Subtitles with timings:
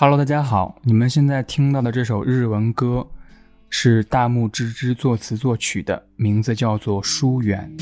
[0.00, 3.06] Hello，大家好，你们现在听到的这首日文歌
[3.70, 7.72] 是大木之之作词作曲的，名字叫做《疏远》。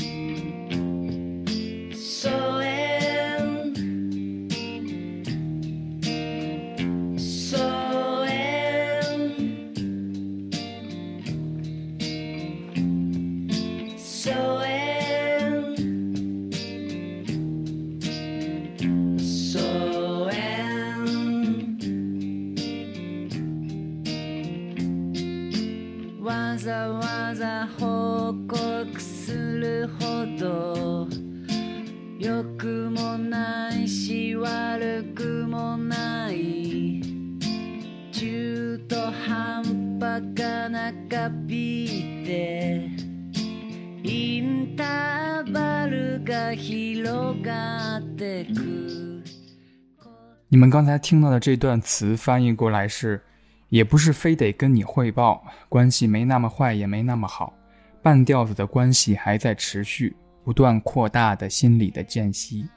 [51.39, 53.21] 这段词翻译过来是：
[53.69, 57.53] 也不是非得跟你汇报，关系没那么坏，也没那么好，
[58.01, 62.67] 半吊子的关系还在持续，不断扩大的心理的间隙。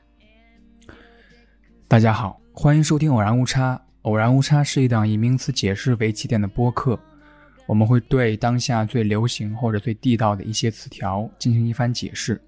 [1.86, 3.81] 大家好，欢迎收听偶然误差。
[4.03, 6.98] 偶然误差是一档以名词解释为起点的播客，
[7.66, 12.41] 我们会对当下最流行或者最地道的一些词条进行一番解释。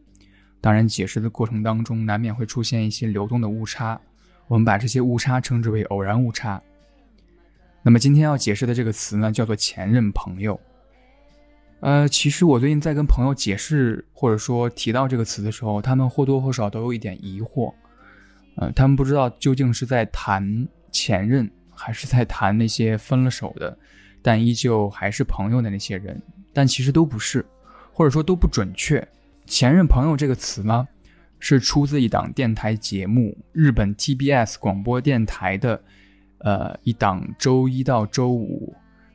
[0.61, 4.01] 当然，解释的过程当中难免会出现一些流动的误差。
[4.53, 6.63] 我们把这些误差称之为偶然误差。
[7.83, 10.61] 那么今天要解释的这个词呢，叫做前任朋友。
[11.81, 17.73] 呃，其实我最近在跟朋友解释或者说提到这个词的时候，他们或多或少都有一点疑惑。
[18.57, 23.75] 呃，他们不知道究竟是在谈前任，还是在谈那些分了手的，
[24.21, 26.21] 但依旧还是朋友的那些人。
[26.53, 27.43] 但其实都不是，
[27.91, 29.03] 或者说都不准确。
[29.47, 30.87] 前任朋友这个词呢？
[31.45, 35.83] 是出自一档电台节目，日本 TBS 广播电台的，
[36.39, 38.73] 呃，一档周一到周五，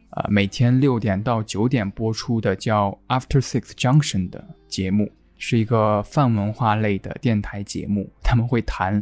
[0.09, 8.11] 呃，每天六点到九点播出的叫 After Six Junction 的节目，是一个泛文化类的电台节目。
[8.21, 9.01] 他们会谈，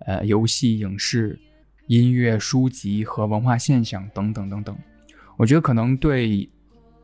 [0.00, 1.40] 呃，游戏、影视、
[1.86, 4.76] 音乐、书籍和文化现象等等等等。
[5.38, 6.46] 我觉得可能对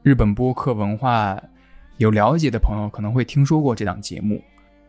[0.03, 1.43] 日本播客文化
[1.97, 4.43] 有了解的朋友，可能会听说过这档节目。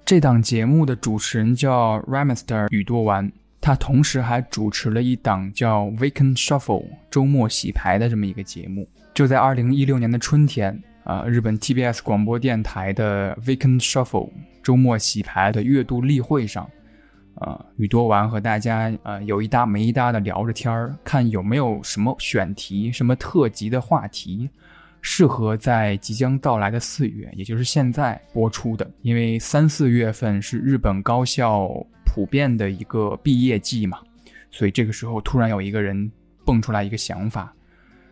[0.05, 8.87] 这档节目的主持人叫 Ramaster 宇多丸，他同时还主持了一档叫 Weekend Shuffle 周末洗牌的这么一个节目。
[9.15, 14.29] 就在二零一六年的春天，啊，日本 TBS 广播电台的 Weekend Shuffle
[14.61, 16.69] 周末洗牌的月度例会上，
[17.39, 24.51] 啊，宇多丸和大家呃有一搭没一搭的聊着天儿，看有没有什么选题、什么特辑的话题。
[25.07, 31.69] 适合在即将到来的四月，也就是现在播出的，因为三四月份是日本高校
[32.03, 33.99] 普遍的一个毕业季嘛，
[34.49, 36.11] 所以这个时候突然有一个人
[36.43, 37.53] 蹦出来一个想法，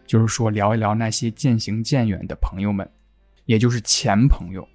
[0.05, 2.87] 就是说聊一聊那些渐行渐远的朋友们，
[3.45, 4.65] 也就是前朋友。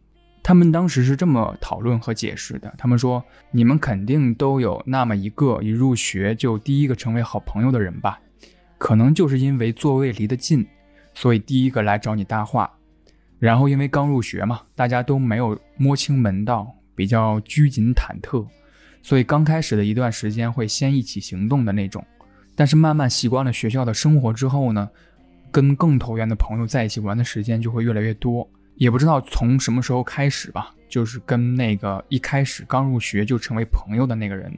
[0.42, 8.18] 他们当时是这么讨论和解释的，他们说：“你们肯定都有那么一个一入学就第一个成为好朋友的人吧？
[8.76, 10.66] 可能就是因为座位离得近。”
[11.20, 12.70] 所以第一个来找你搭话，
[13.40, 18.46] 然后因为刚入学嘛，大家都没有摸清门道，比较拘谨忐忑，
[19.02, 22.06] 所以刚开始的一段时间会先一起行动的那种。
[22.54, 24.88] 但是慢慢习惯了学校的生活之后呢，
[25.50, 28.48] 跟更投缘的朋友在一起玩的时间就会越来越多。
[28.76, 34.56] 也不知道从什么时候开始吧，就是跟那个一开始刚入学就成为朋友的那个人，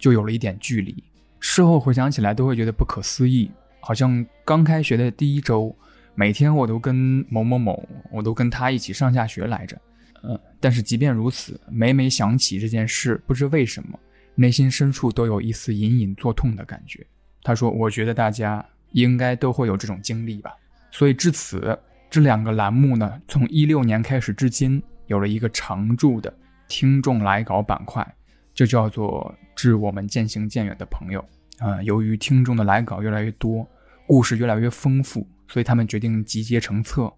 [0.00, 1.00] 就有了一点距离。
[1.38, 3.48] 事后回想起来，都会觉得不可思议，
[3.78, 5.72] 好像刚开学的第一周。
[6.14, 9.80] 每天我都跟某某某，我都跟他一起上下学来着，
[10.22, 13.98] 嗯，但是即便如此，每每想起这件事，不知为什么，
[14.34, 17.06] 内心深处都有一丝隐隐作痛的感觉。
[17.42, 20.54] 他说：“我觉得大家应该都会有这种经历吧。”
[20.92, 21.76] 所以至此，
[22.10, 26.32] 这两个栏目呢，从一六年开始至今，有了一个常驻的
[26.68, 28.06] 听众来稿板块，
[28.54, 31.24] 就叫做“致我们渐行渐远的朋友”。
[31.58, 33.66] 啊，由于听众的来稿越来越多，
[34.06, 35.26] 故事越来越丰富。
[35.52, 37.12] 所以他们决定集结成册，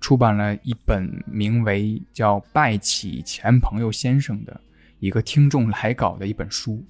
[0.00, 4.58] 出版了一本名为叫《拜启前朋友先生》的
[4.98, 6.82] 一个听众来稿的一本书，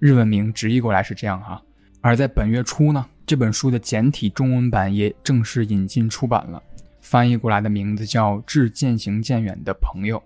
[0.00, 1.62] 日文名直译过来是这样哈。
[2.00, 6.60] 而在本月初呢，这本书的简体中文版也正式引进出版了，
[7.00, 10.18] 翻译过来的名字叫《致渐行渐远的朋友》。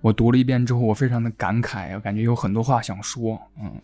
[0.00, 3.36] 我读了一遍之后，我非常的感慨，我感觉有很多话想说。
[3.60, 3.74] 嗯，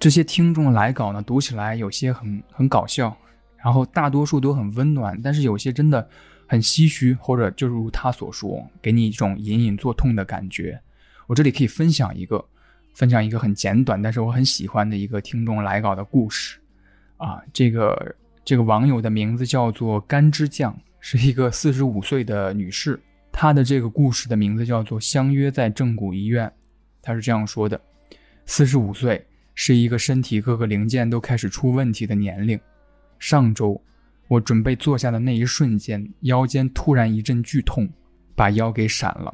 [0.00, 3.16] 这些听众来稿呢，读起来有些很很搞笑。
[3.62, 6.08] 然后大多数都很温暖，但是有些真的
[6.46, 10.80] 很唏嘘，或者就如他所说，给你一种隐隐作痛的感觉。
[11.26, 12.44] 我这里可以分享一个，
[12.94, 16.58] 分享一个很简短，但是我很喜欢的一个听众来稿的故事。
[17.18, 22.98] 啊，这个这个网友的名字叫做甘之酱，是一个四十五岁的女士。
[23.30, 26.48] 她的这个故事的名字叫做《相约在正骨医院》。
[27.02, 27.80] 她是这样说的：
[28.46, 29.24] 四十五岁
[29.54, 32.58] 是一个身体各个零件都开始出问题的年龄。
[33.20, 33.80] 上周，
[34.26, 37.88] 我准备坐下的那一瞬间，腰间突然一阵剧痛，
[38.34, 39.32] 把腰给闪了。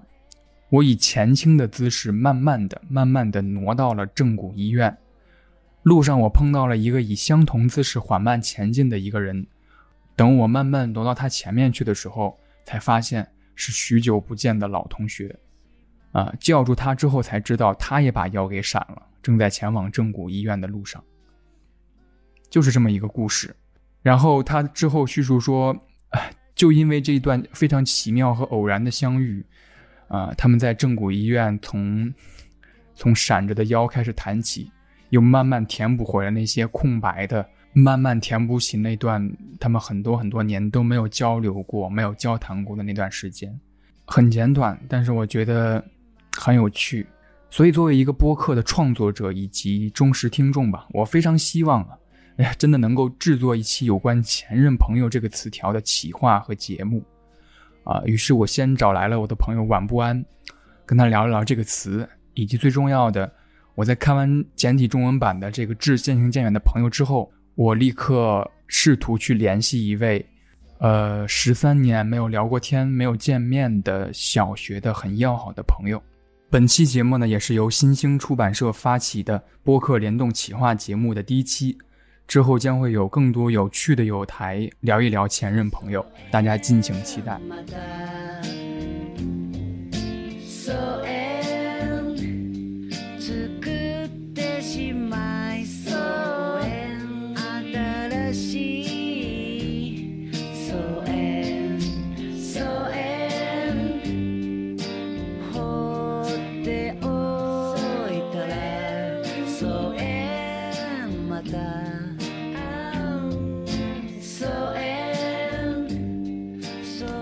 [0.68, 4.98] 我以前倾的姿势，慢慢的、慢慢的挪到了正骨医院。
[5.84, 9.46] 路上，我碰到了一个以相同姿势缓慢前进的一个人。
[10.16, 15.38] 等我慢慢挪到他前面去的时候，才发现是许久不见的老同学。
[16.10, 21.00] 啊，叫住他之后才知道，他也把腰给闪了，正在前往正骨医院的路上。
[22.50, 23.54] 就是这么一个故事。
[24.06, 25.76] 然后他之后叙述说，
[26.55, 29.44] 就因为这一段非常奇妙和偶然的相遇，
[30.06, 32.14] 啊，他们在正骨医院从
[32.94, 34.70] 从闪着的腰开始谈起，
[35.11, 43.53] 又慢慢填补回了那些空白的，慢慢填补起那段他们很多很多年都没有交流过、没有交谈过的那段时间。
[44.05, 45.85] 很简短，但是我觉得
[46.37, 47.05] 很有趣。
[47.50, 51.99] 所以作为一个播客的创作者以及忠实听众吧，我非常希望啊。
[52.36, 57.02] 哎呀，真的能够制作一期有关“前任朋友”这个词条的企划和节目，
[57.82, 60.22] 啊，于是我先找来了我的朋友晚不安，
[60.84, 63.32] 跟他聊一聊这个词，以及最重要的，
[63.74, 70.22] 我在看完简体中文版的这个致渐行渐远的朋友之后，我立刻试图去联系一位，
[70.76, 76.02] 呃，十三年没有聊过天、没有见面的小学的很要好的朋友。
[76.50, 81.78] 本期节目呢，也是由新兴出版社发起的播客联动企划节目的第一期。
[82.26, 87.40] 之后将会有更多有趣的有台聊一聊前任朋友，大家敬请期待。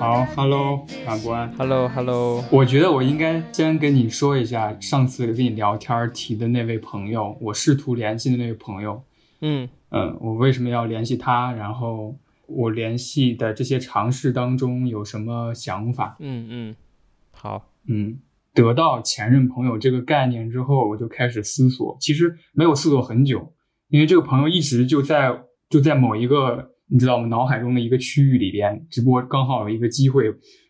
[0.07, 2.45] 好，Hello，马关，Hello，Hello。
[2.53, 9.03] 我觉得我应该先跟你说一下，上次跟你聊天提的那位朋友，我试图联系的那位朋友。
[9.41, 11.53] 嗯嗯，我为什么要联系他？
[11.53, 12.15] 然后
[12.47, 16.19] 我联系的这些尝试当中有什么想法？
[16.21, 16.77] 嗯嗯，
[17.31, 18.19] 好，嗯，
[18.53, 23.55] 得到前任朋友这个概念之后，我就开始思索，其实没有思索很久，
[23.89, 25.35] 因为这个朋友一直就在
[25.71, 26.74] 就在某一个。
[26.91, 27.27] 你知道吗？
[27.29, 30.25] 脑海中的一个区域里边，直播刚好有一个机会，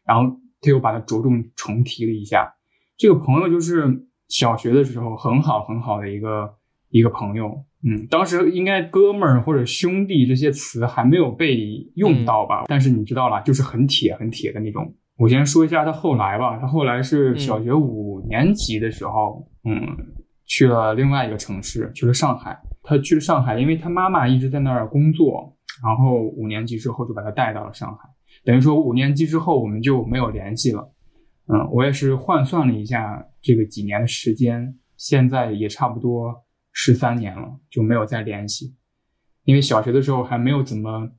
[0.06, 2.54] 然后他又把它着重重提了一下。
[2.96, 6.54] 这个朋友就是小学的时候很好很好的一个
[6.90, 11.56] 一个朋友，嗯，当时应该哥们儿或者兄弟这些词还没有被
[11.96, 12.64] 用到吧？
[12.68, 14.94] 但是你知道了，就是很铁很铁的那种。
[15.16, 19.80] 我先说一下他后来吧，他后来是小学五年级的时候，嗯，
[20.44, 22.56] 去了另外一个城市，去了上海。
[22.82, 25.53] 他去了上海，因为他妈妈一直在那儿工作。
[25.82, 28.08] 然后五年级之后就把他带到了上海，
[28.44, 30.92] 等于说五年级之后我们就没有联系了。
[31.46, 36.32] 嗯，我也是换算了一下这个几年的时间，现在也差不多
[36.72, 38.74] 十三年了，就没有再联系。
[39.44, 41.10] 因为小学的时候还没有怎么，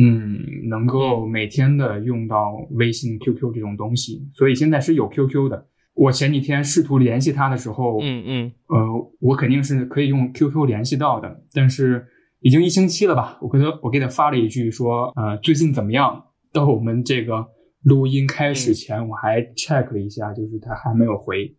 [0.00, 5.68] 嗯，能够每天的用到微信、QQ 这种东西，所以现在是有 QQ 的。
[5.94, 12.06] 我前几天试图联系他的时候，嗯嗯，呃，我肯定是可以用 QQ 联系到的，但是。
[12.46, 13.36] 已经一星期了吧？
[13.40, 16.26] 我给他，我给他发了一句说，呃，最近怎么样？
[16.52, 17.44] 到我们这个
[17.82, 21.52] 录音开始前，我还 check 了一下，就是他还没有回。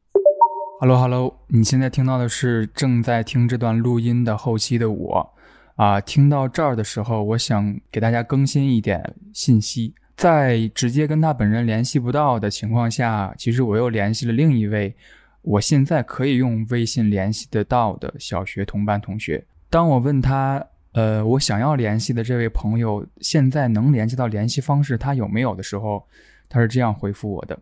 [0.79, 5.33] Hello，Hello，你现在听到的是正在听这段录音的后期的我。
[5.75, 9.93] 啊，听到这儿的时候，我想给大家更新一点信息。
[10.15, 14.95] 在直接跟他本人联系不到的情况下，其实我又联系了另一位，
[15.41, 19.45] 我现在可以用微信联系得到的小学同班同学。
[19.69, 20.65] 当我问他，
[20.97, 26.03] 呃，我想要联系的这位朋友现在能联系到联系方式，他有没有的时候，
[26.49, 27.55] 他是这样回复我的：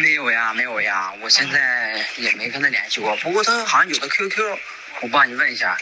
[0.00, 3.16] 没有呀，没有呀，我现在也没跟他联系过。
[3.16, 4.40] 不过他好像有个 QQ，
[5.02, 5.76] 我帮你问一下。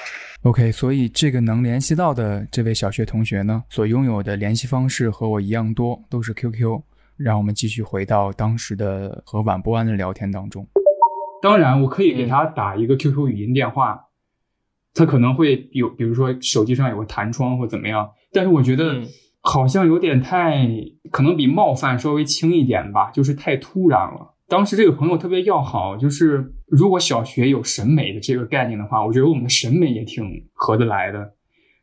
[0.45, 6.81] OK，所以这个能联系到的这位小学同学呢，所拥有的联系方式和我一样多，都是 QQ。
[7.19, 10.67] 让我们继续回到当时的和晚不安的聊天当中。
[11.43, 14.04] 当然，我可以给他打一个 QQ 语音电话。
[14.95, 19.07] 它可能会有，比如说手机上有个弹窗或怎么样，但是我觉得嗯
[19.41, 20.67] 好像有点太，
[21.11, 24.35] 可能比冒犯稍微轻一点吧，就是太突然了。
[24.47, 31.33] 当时这个朋友特别要好，就是如果小学有审美的这个概念的话，我觉得我们的审美也挺合得来的，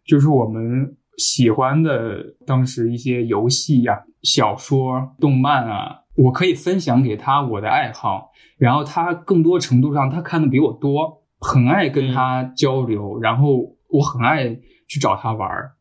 [0.05, 14.55] 就是我们喜欢的当时一些游戏呀、小说、动漫啊，我可以分享给他我的爱好，然后他更多程度上他看的比我多，很爱跟他交流，然后我很爱
[14.88, 15.71] 去找他玩儿，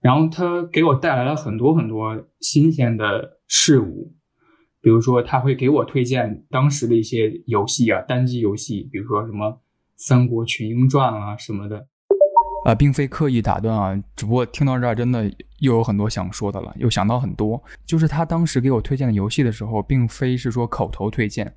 [0.00, 4.12] 然后他给我带来了很多很多新鲜的事物，
[4.80, 9.48] 比如说他会给我推荐当时的一些游戏啊，单机游戏，比如说什么
[9.96, 11.86] 《三国群英传》啊什么的。
[12.64, 15.24] 啊、并非刻意打断啊，只不过听到这儿真的
[15.60, 17.62] 又有很多想说的了，又想到很多。
[17.84, 21.54] 就是他当时给我推荐的游戏的时候，并非是说口头推荐，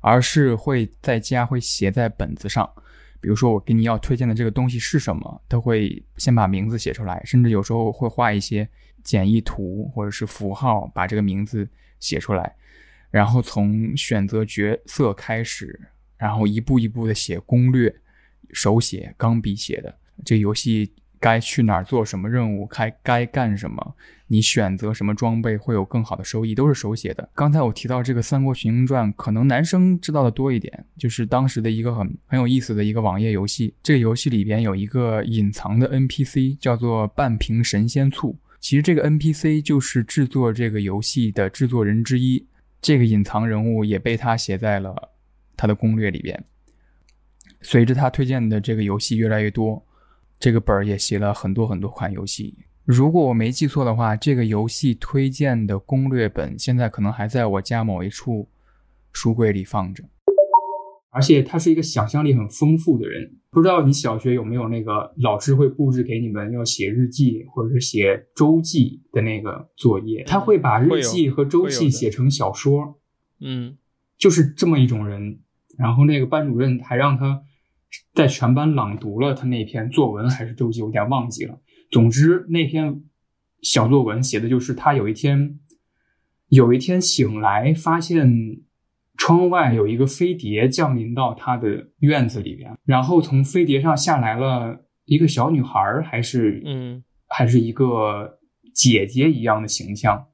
[0.00, 2.70] 而是会在家会写在本子上。
[3.24, 8.68] 比如说我给你要推荐的这个东西是什么，他会先把名字写出来，甚至有时候会画一些
[9.02, 11.66] 简易图或者是符号，把这个名字
[12.00, 12.54] 写出来，
[13.10, 15.88] 然后从选择角色开始，
[16.18, 17.94] 然后一步一步的写攻略，
[18.52, 19.98] 手写钢笔写的。
[20.22, 20.92] 这个游戏
[21.24, 27.26] 该去哪儿做什么任务，该该干什么，你选择什么装备会有更好的收益，都是手写的。
[27.34, 33.72] 刚才我提到这个《三国群英传》，可能男生知道的多一点，就是当时的一个很很有意思的一个网页游戏。
[33.82, 38.38] 这个游戏里边有一个隐藏的 NPC，叫做半瓶神仙醋。
[38.60, 42.46] 其实这个 NPC 就是制作这个游戏的制作人之一，
[42.82, 44.94] 这个隐藏人物也被他写在了
[45.56, 46.44] 他的攻略里边。
[47.62, 49.82] 随着他推荐的这个游戏越来越多，
[50.38, 52.56] 这个本儿也写了很多很多款游戏。
[52.84, 58.48] 如果我没记错的话，这个游戏推荐的攻略本现在可能还在我家某一处
[59.12, 60.04] 书柜里放着。
[61.10, 63.36] 而且他是一个想象力很丰富的人。
[63.50, 70.24] 不知道你小学有没有那个老师会布置给你们要写日记或者是写周记的那个作业？
[70.24, 72.98] 他会把日记和周记写成小说。
[73.40, 73.76] 嗯，
[74.18, 75.38] 就是这么一种人。
[75.78, 77.42] 然后那个班主任还让他
[78.14, 81.60] 在全班朗读了他那篇作文还是周记，我有点忘记了。
[81.90, 83.02] 总之那篇
[83.62, 85.58] 小作文写的就是他有一天，
[86.48, 88.28] 有一天醒来发现
[89.16, 98.38] 窗外有一个飞碟降临到他的院子里边，然后从飞碟上下来了一个小女孩，还是嗯，还是一个
[98.74, 100.26] 姐姐一样的形象。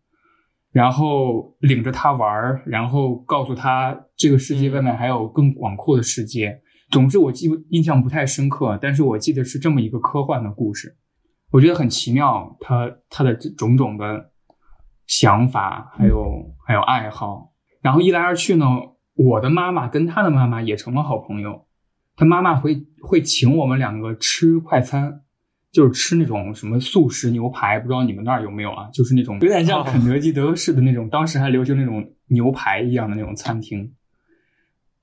[0.72, 6.60] 然后领着他玩儿，然后告诉他这个世界外面还有更广阔的世界。
[6.90, 10.96] 总之，我记印象不太深刻，但是我记得是这么一个科幻的故事，
[11.50, 12.56] 我觉得很奇妙。
[12.60, 14.30] 他他的种种的
[15.06, 18.66] 想法，还有还有爱好，然后一来二去呢，
[19.14, 21.66] 我的妈妈跟他的妈妈也成了好朋友。
[22.16, 25.22] 他妈妈会会请我们两个吃快餐。
[25.72, 28.88] 就是吃那种什么素食牛排，不知道你们那儿有没有啊？
[28.92, 33.88] 就是那种有点像肯德基、德式的那种，当时还流行那种牛排一样的那种餐厅。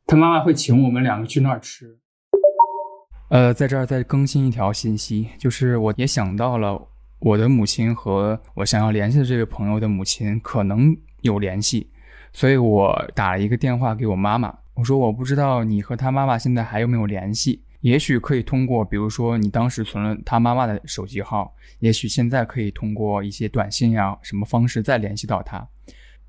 [0.08, 1.98] 他妈妈会请我们两个去那儿吃。
[3.30, 6.82] 呃，在这儿再更新一条信息，就是我也想到了
[7.20, 11.92] 我的母亲和我想要联系的这位朋友的母亲可能有联系，
[12.32, 17.62] 所以我打了一个电话给我妈妈，我说我不知道你和他妈妈现在还有没有联系。
[17.82, 25.68] 也许可以通过，比如说你当时存了他妈妈的手机号，也许现在可以通过一些短信呀、什么方式再联系到他。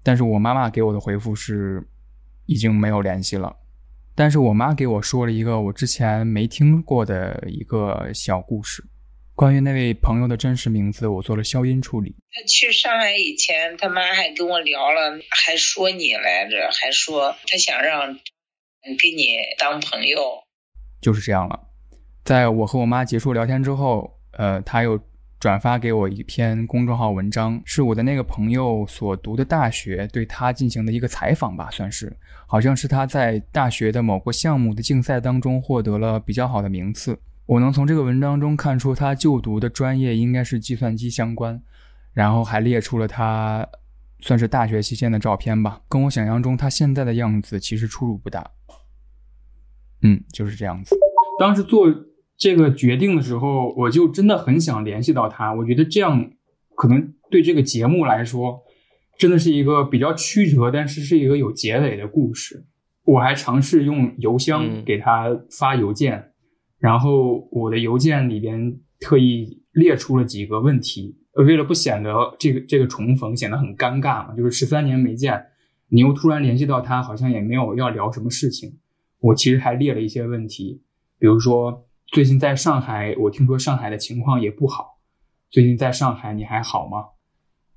[0.02, 1.86] 但是我妈妈给我的回复是
[2.46, 3.54] 已经没有联系了。
[4.18, 8.82] 但是我妈给我说了一个我之前没听过的一个小故事，
[9.32, 12.16] 关于那位朋友的真实名字，我做了消音处理。
[12.32, 20.42] 他去上海以前，他妈还跟我聊了，还说你来着，还说他想让跟你当朋友。
[21.00, 21.56] 就是这样了，
[22.24, 24.98] 在我和我妈结束聊天之后，呃，他又
[25.40, 32.14] 转发给我一篇公众号文章，是我的那个朋友所读的大学对他进行的一个采访吧，算是，
[32.46, 37.16] 好像是他在大学的某个项目的竞赛当中获得了比较好的名次。
[37.46, 41.62] 我能从这个文章中看出他就读的专业应该是计算机相关，
[42.12, 43.66] 然后还列出了他
[44.20, 48.50] 算是大学期间的照片吧，跟我想象中他现在的样子其实出入不大。
[50.02, 50.96] 嗯，就是这样子。
[51.38, 51.86] 当时做
[52.38, 55.52] 这个决定的时候，我就真的很想联系到他。
[55.52, 56.30] 我觉得这样
[56.76, 58.60] 可能对这个节目来说，
[59.18, 62.64] 真的是一个比较曲折，但是是一个有结尾的故事。
[63.04, 66.30] 我还尝试用邮箱给他发邮件，
[66.78, 75.42] 然后我的邮件里边特意列出了几个问题，为了不显得这个这个重逢显得很尴尬嘛，就是十三年没见，
[75.88, 78.78] 你又突然联系到他，好像也没有要聊什么事情。
[79.20, 80.82] 我其实还列了一些问题，
[81.18, 84.98] 比如说最近在上海，我听说上海的情况也不好。
[85.50, 87.04] 最近在上海你还好吗？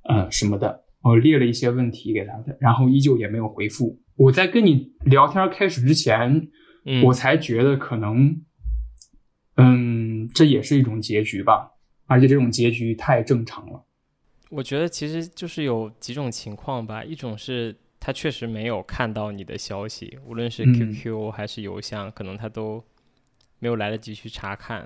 [0.03, 3.99] 呃，什么的，我列了一些问题给他的，然后依旧也没有回复。
[4.15, 6.49] 我在跟你聊天开始之前，
[6.85, 8.41] 嗯我才觉得可能，
[9.57, 11.71] 嗯，这也是一种结局吧，
[12.07, 13.85] 而且这种结局太正常了。
[14.49, 22.83] 我觉得其实就是有几种情况吧，一种是他确实没有看到你的消息，无论是嗯 QQ 还是邮箱，可能他都
[23.61, 24.85] 没有来得及去查看；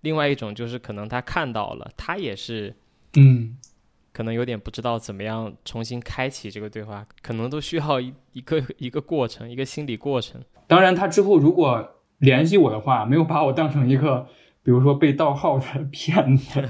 [0.00, 2.74] 另外一种就是可能他看到了，他也是
[3.16, 3.56] 嗯
[4.12, 10.40] 可能有点不知道怎么样重新开启这个对话，可能都需要一一个一个过程，一个心理过程。
[10.66, 14.26] 当然，他之后如果联系我的话，没有把我当成一个，
[14.62, 16.66] 比如说被盗号的 骗子，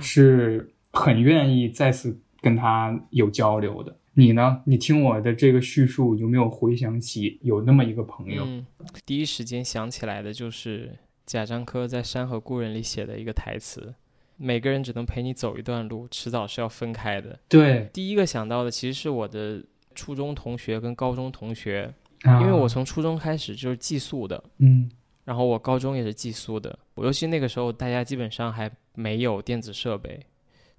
[0.00, 3.96] 是很愿意再次跟他有交流的。
[4.14, 4.62] 你呢？
[4.66, 8.44] 你听我的这个叙述，有没有回想起有那么一个朋友？
[8.44, 8.66] 嗯，
[9.06, 13.94] 第一时间想起来的就是贾樟柯在《山河故人》里写的一个台词
[14.36, 17.38] ：“每个人只能陪你走一段路，迟早是要分开的。
[17.48, 19.64] 对”，第一个想到的其实是我的
[19.94, 24.90] 初中同学跟高中同学，啊因为我从初中开始就是寄宿的，嗯
[25.24, 30.18] 然后我高中也是寄宿的，尤其那个时候大家基本上还没有电子设备，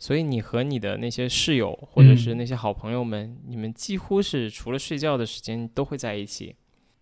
[0.04, 6.58] 所以你和你的那些室友或者是那些好朋友们，你们几乎是除了睡觉的时间都会在一起。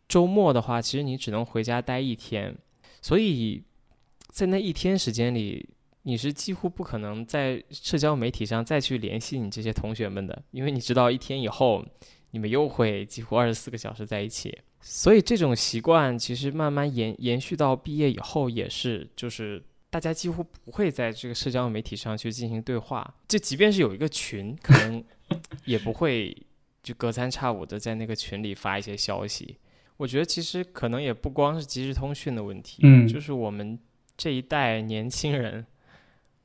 [0.07, 2.55] 周末的话，其实你只能回家待一天，
[3.01, 3.63] 所以
[4.29, 5.67] 在那一天时间里，
[6.03, 11.83] 你是几乎不可能在社交媒体上再去联系你这些同学们的，因为你知道一天以后
[12.29, 14.55] 你们又会几乎二十四个小时在一起。
[14.79, 25.03] 所以这种习惯其实慢慢延延续到毕业以后，也是就是大家几乎不会在这个社交媒体上去进行对话，就即便是有一个群，可能
[25.65, 26.35] 也不会
[26.81, 29.57] 就隔三差五的在那个群里发一些消息。
[29.97, 33.77] 我觉得其实可能也不光是即时通讯的问题，嗯就是我们
[34.17, 35.63] 这一代年轻人，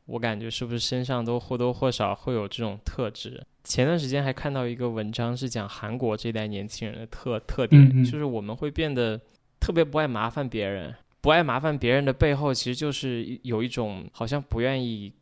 [0.05, 3.43] 我感觉是不是身上都或多或少会有这种特质。
[3.65, 9.21] 前段时间还看到一个文章，是讲韩国这一代年轻人的特特点，嗯嗯就是我们会变得
[9.59, 10.95] 特别不爱麻烦别人，
[11.27, 15.13] 不爱麻烦别人的背后，其实就是有一种好像不愿意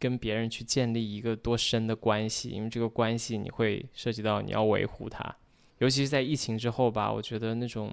[0.00, 5.36] 跟别人去建立一个多深的关系，因为这个关系你会涉及到你要维护它，
[5.78, 7.92] 尤其是在疫情之后吧，我觉得那种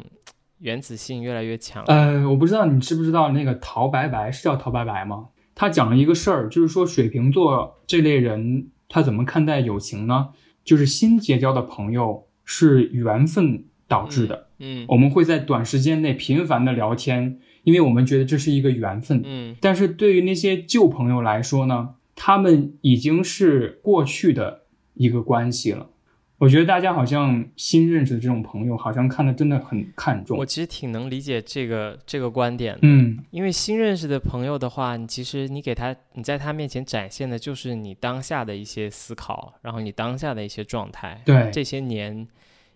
[0.61, 1.83] 原子性越来越强。
[1.85, 5.27] 呃，我不知道你知不知道那个陶白白是叫陶白白吗？
[5.53, 10.29] 他讲了一个事儿，就是说水瓶座这类人他怎么看待友情呢？
[10.63, 19.21] 就是新结交的朋友是缘分导致的，嗯我们会在短时间内频繁的聊天，因为我们觉得这是一个缘分。
[19.23, 24.63] 嗯但是对于那些旧朋友来说呢，他们已经是过去的
[24.95, 25.91] 一个关系了。
[26.39, 30.45] 我觉得大家好像新认识的这种朋友，好像看的真的很看重我。
[30.45, 41.21] 其实挺能理解这个这个观点的，嗯因为新认识的朋友的话，你其实你给他你在他面前展现的就是你当下的一些思考，然后你当下的一些状态。
[41.25, 42.25] 对这些年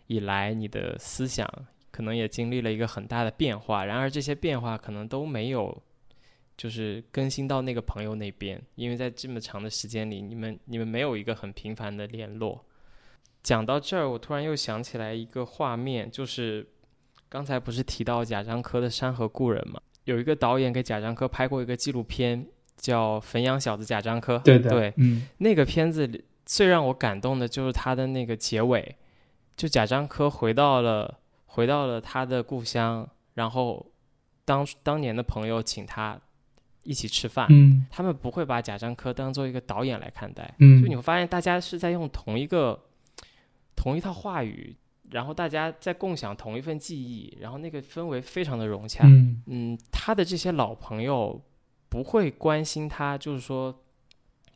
[0.08, 1.50] 以来，你的思想
[1.94, 5.82] 可能也经历了一个很大的变化，然而这些变化可能都没有。
[6.56, 12.64] 就是更新到那个朋友那边，因为在这么长的时间里，你们你们没有一个很频繁的联络。
[13.42, 16.66] 讲到这儿，我突然又想起来一个画面，就是
[17.28, 19.82] 刚才不是提到贾樟柯的《山河故人》吗？
[20.04, 22.46] 有一个导演给贾樟柯拍过一个纪录片，
[22.78, 24.36] 叫《汾阳小子贾樟柯》。
[24.44, 28.96] 对的对，嗯那个片子里最让我感动的就是他的那个结尾，
[29.58, 31.20] 就贾樟柯回到了
[31.54, 33.86] 回到了他的故乡，然后
[34.44, 36.20] 当当年的朋友请他
[36.82, 42.88] 一起吃饭，嗯他们不会把贾樟柯当做一个导演来看待，嗯，就你会发现大家是在用同一个
[43.76, 44.76] 同一套话语，
[45.12, 49.04] 然后大家在共享同一份记忆，然后那个氛围非常的融洽。
[49.06, 51.40] 嗯嗯，他的这些老朋友
[51.88, 53.84] 不会关心他，就是说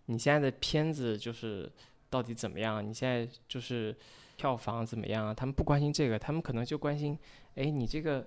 [0.07, 1.71] 你现在的片子就是
[2.09, 3.95] 到底怎么样，你现在就是
[4.37, 5.33] 票房怎么样啊？
[5.33, 7.17] 他们不关心这个，他们可能就关心，
[7.55, 8.25] 哎，你这个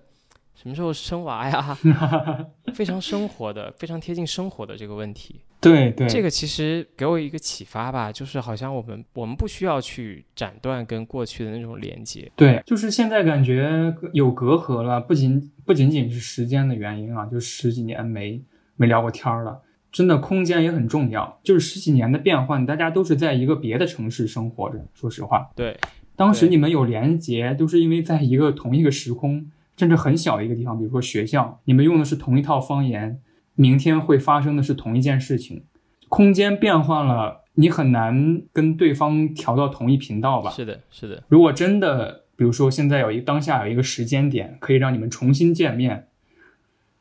[0.57, 1.79] 什么时候生娃呀？
[2.75, 5.41] 非常生活的，非常贴近生活的这个问题。
[5.61, 12.31] 对对，这个其实给我一个启发吧，就是好像我们我们不需要去斩断跟过去的那种连接。
[12.35, 18.43] 对，就是现在感觉有隔阂了，不仅不仅仅是时间的原因啊，就十几年没
[18.75, 19.63] 没聊过天儿了。
[19.93, 21.41] 真的，空间也很重要。
[21.43, 24.79] 就是十几年的变换，大家都是在一个别的城市生活着。
[24.95, 25.77] 说实话，对，
[26.21, 33.19] 当时你们有连接，都是因为在一个同一个时空，甚至很小的一个地方，比如说学校，你们用的是同一套方言，
[33.55, 35.65] 明天会发生的是同一件事情。
[36.11, 40.51] 空间变换了，你很难跟对方调到同一频道吧？
[40.51, 46.09] 是的，是的，如果真的，比如说现在有一当下有一个时间点，可以让你们重新见面，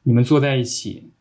[0.04, 1.12] 你们坐在一起，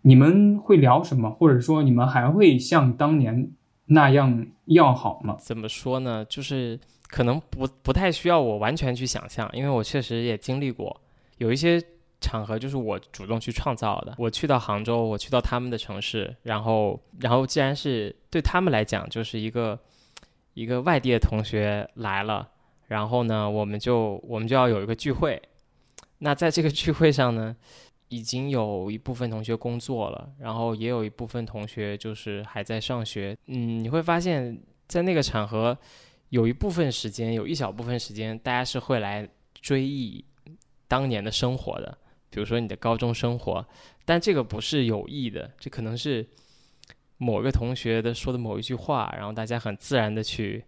[0.00, 3.50] 你们会聊什么，或者说你们还会像当年
[3.84, 5.36] 那样要好吗？
[5.38, 6.24] 怎么说呢？
[6.24, 6.80] 就是
[7.12, 10.98] 可能不不太需要我完全去想象，因为我确实也经历过
[11.36, 11.78] 有一些
[12.22, 14.14] 场合，就是我主动去创造的。
[14.16, 19.78] 我去到杭州，我去到他们的城市，然后然后既然是对他们来讲，就是一个
[20.54, 22.48] 一个外地的同学来了，
[22.86, 25.40] 然后呢，我们就我们就要有一个聚会。
[26.18, 27.54] 那在这个聚会上呢，
[28.08, 33.36] 已经有一部分同学工作了，然后也有一部分同学就是还在上学。
[33.48, 35.76] 嗯，你会发现在那个场合，
[36.32, 39.28] 有一部分时间，有一小部分时间，大家是会来
[39.60, 40.24] 追忆
[40.88, 41.98] 当年的生活的，
[42.30, 43.64] 比如说你的高中生活。
[44.04, 46.26] 但这个不是有意的，这可能是
[47.18, 50.64] 某个同学的说的某一句话，然后大家很自然的去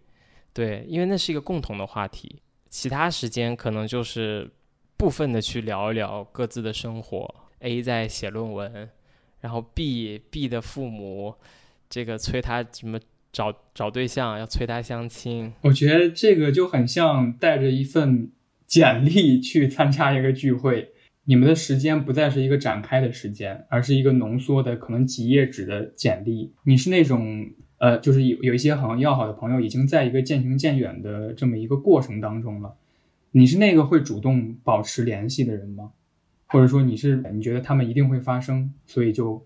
[0.53, 2.41] 对，因为那是一个共同的话题。
[2.69, 4.49] 其他时间可能就是。
[4.97, 8.89] 部分的去聊一聊各自的生活，A 在写论文，
[9.41, 11.35] 然后 B B 的父母
[11.89, 12.97] 这个催他什么
[13.35, 15.51] 找找对象，要催他相亲。
[15.63, 18.31] 我觉得这个就很像带着一份
[18.65, 20.91] 简历去参加一个聚会，
[21.25, 26.53] 你们的时间不再是一个展开的时间，而是一个浓缩的可能几页纸的简历。
[26.63, 27.45] 你是那种
[27.77, 32.77] 呃，就是有有一些很要好的朋友，已经在一个渐行渐远的这么一个过程当中了。
[33.31, 35.91] 你是那个会主动保持联系的人吗？
[36.47, 39.45] 或者说你是你觉得他们一定会发生，所以就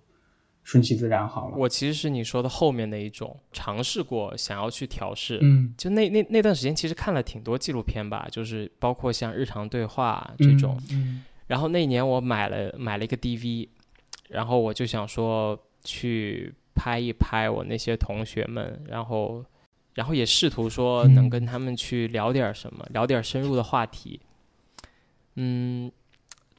[0.70, 1.58] 顺其自然好了？
[1.58, 5.40] 我其实是你说的后面那一种，尝试过想要去调试。
[5.42, 10.80] 嗯，就那那那段时间，其实看了挺多纪录片吧，就是包括像日常对话这种。
[10.92, 11.24] 嗯。
[11.48, 13.68] 然后那年我买了买了一个 DV，
[14.28, 19.44] 然后我就想说去拍一拍我那些同学们，然后。
[19.96, 24.18] 然后也试图说能跟他们去聊点什么，聊点深入的话题。
[25.36, 25.92] 嗯，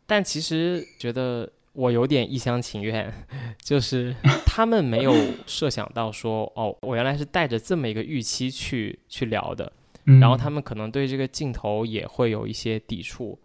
[0.04, 3.12] 但其实觉得我有点一厢情愿，
[3.62, 5.12] 就是他们没有
[5.46, 9.72] 设想到说， 哦，我原来是带着这么一个预期去去聊的。
[10.20, 13.38] 然后他们可能对这个镜头也会有一些抵触，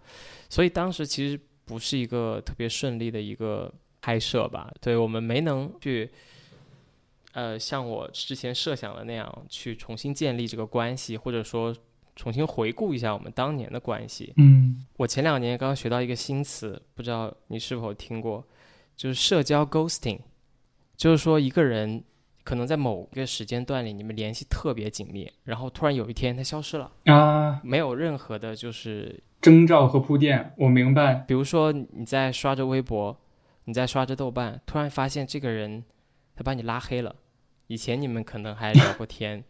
[0.49, 4.73] 所以当时其实不是一个特别顺利的一个拍摄吧。
[4.81, 6.09] 对我们没能去。
[7.33, 11.75] 呃，像我之前设想的那样，去重新建立这个关系，或者说
[12.15, 14.34] 重新回顾一下我们当年的关系。
[14.38, 18.43] 嗯，我前两年刚刚学到一个新词，不知道你是否听过，
[18.95, 20.19] 就是社交 ghosting，
[20.95, 22.04] 就是说一个人
[22.43, 30.54] 可能在某个时间段里你们联系特别紧密，然后突然有一天他消失了啊，没有任何的就是征兆和铺垫。
[30.58, 33.17] 我明白，比如说你在刷着微博，
[33.65, 35.84] 你在刷着豆瓣，突然发现这个人
[36.36, 37.15] 他把你拉黑了。
[37.67, 39.43] 以前你们可能还聊过天，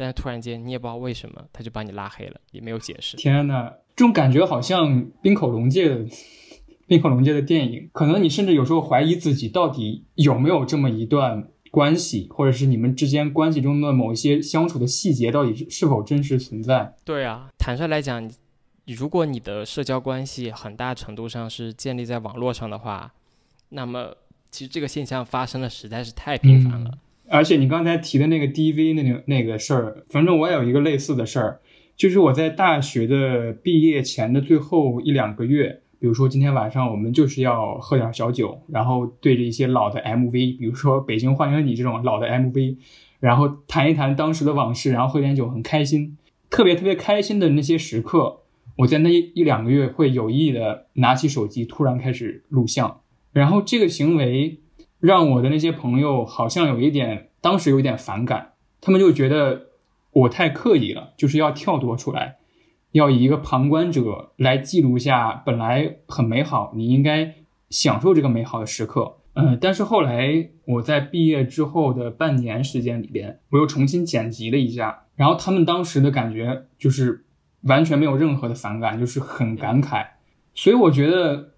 [0.00, 3.18] 但是突然间你也不知道为什么，他就把你拉黑了，也没有解释。
[3.18, 6.06] 天呐，这种感觉好像冰口龙界的
[6.86, 16.94] 冰口龙界的电影，可能你甚至有时候怀疑自己到底有没有这么一段关系，或者是你们之间关系中的某一些相处的细节到底是是否真实存在？
[17.04, 18.26] 对啊，坦率来讲，
[18.86, 23.12] 如果你的社交关系很大程度上是建立在网络上的话，
[23.68, 24.16] 那么
[24.50, 26.90] 其实这个现象发生的实在是太频繁了。
[27.30, 31.60] 而且你刚才提的那个 DV 那个那个事儿，反正我也有一个类似的事儿，
[31.96, 42.76] 就是我在大学的毕业前的最后一两个月，比如说今天晚上我们就是要喝点小酒，然后对着一些老的 MV，比如说《北京欢迎你》这种老的 MV，
[43.20, 46.18] 然后谈一谈当时的往事，然后喝点酒，很开心，
[46.50, 48.40] 特别特别开心的那些时刻，
[48.78, 54.58] 我在那一两个月会有意的拿起手机，突然开始录像，然后这个行为。
[55.00, 59.68] 让我的那些朋友好像有一点，当时有一点反感，他们就觉得
[60.12, 62.36] 我太刻意了，就是要跳脱出来，
[62.92, 67.34] 要以一个旁观者来记录下本来很美好，你应该
[67.70, 69.16] 享受这个美好的时刻。
[69.32, 77.24] 嗯，但是后来我在毕业之后的半年时间里边，我又重新剪辑了一下，然后他们当时的感觉就是
[77.62, 80.06] 完全没有任何的反感，就是很感慨。
[80.52, 81.54] 所以我觉得，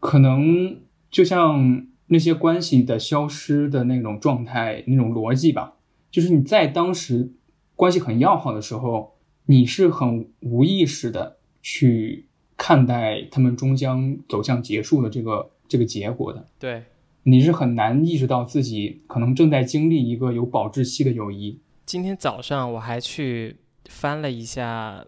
[0.00, 1.86] 可能就像。
[2.08, 5.74] 那些关系的消失的那种状态，那种逻辑吧，
[6.10, 7.32] 就是你在当时
[7.76, 9.14] 关系很要好的时候，
[9.46, 16.46] 你是很无意识的去看待他们终将走向结束的这个这个结果的。
[16.58, 16.84] 对，
[17.24, 21.60] 你是很难意识到自己可能正在经历一个有保质期的友谊。
[21.84, 23.56] 今天早上我还去
[23.88, 25.04] 翻了一下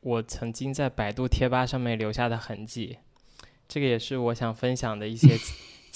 [0.00, 2.98] 我曾经在百度贴吧上面留下的痕迹，
[3.66, 5.28] 这个也是我想分享的一些。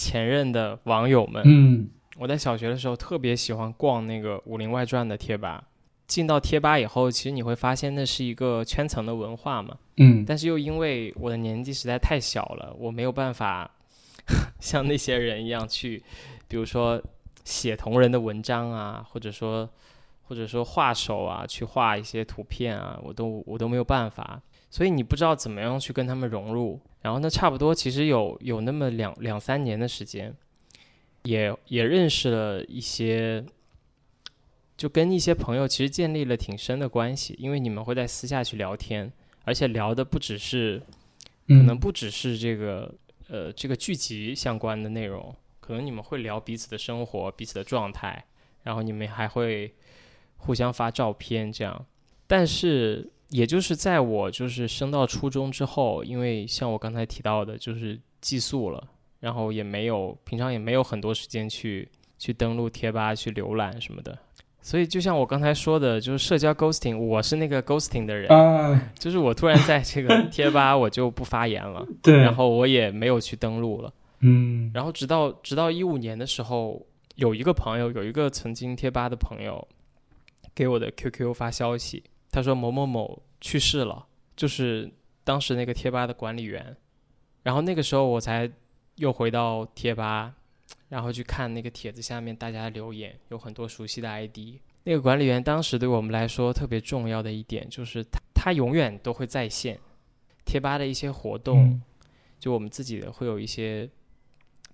[0.01, 1.87] 前任的网友们，嗯，
[2.17, 5.63] 我在小学的时候特别喜欢逛那个《武林外传》的贴吧。
[6.07, 10.25] 进到贴吧以后，其实你会发现那是一个圈层的文化嘛，嗯。
[10.27, 13.71] 但是又因为我的年纪实在太小了，我没有办法
[14.59, 16.03] 像那些人一样去，
[16.49, 17.01] 比如说
[17.45, 19.69] 写同人的文章啊，或者说
[20.23, 24.41] 或者说画手啊，去画一些图片啊，我都我都没有办法。
[24.71, 26.81] 所以你不知道怎么样去跟他们融入。
[27.03, 30.35] 然后呢，差不多其实有有那么两两三年的时间，
[31.25, 33.45] 也也认识了一些。
[34.77, 39.13] 就跟一些朋友其实建立了挺深的关系，因为你们会在私下去聊天，
[39.45, 40.81] 而且聊的不只是，
[41.47, 42.91] 可能不只是这个
[43.29, 48.25] 呃这个剧集相关的内容，可能你们会聊彼此的生活、彼此的状态，
[48.63, 49.71] 然后你们还会
[50.39, 51.85] 互相发照片这样。
[52.27, 58.87] 但是也就是在我就是升到初中之后，因为像我刚才提到的，就是寄宿了，
[59.21, 61.89] 然后也没有平常也没有很多时间去
[62.19, 64.19] 去登录贴吧去浏览什么的。
[64.63, 68.29] 所以，就像我刚才说的，就是社交 ghosting，我是那个 ghosting 的人，
[68.99, 73.91] 就是我突然在这个 贴吧我就不发言了， 对，然后我也没有去登录了，
[74.21, 79.67] 嗯，然后直到直到一五年的时候，有一个朋友，有一个曾经贴吧的朋友，
[80.55, 84.91] 给我的 QQ 发消息，他说某某某去世了，就是
[85.25, 86.77] 当时那个贴吧的管理员，
[87.43, 88.51] 然后那个时候我才
[88.97, 90.35] 又回到贴吧。
[90.89, 94.59] 然后去看那个帖子下面大家的留言，有很多熟悉的 ID。
[94.85, 99.79] 那个管理员当时对我们来说特别重要的一点就是他他永远都会在线，
[100.45, 101.81] 贴吧的一些活动，
[102.41, 103.89] 就我们自己的会有一些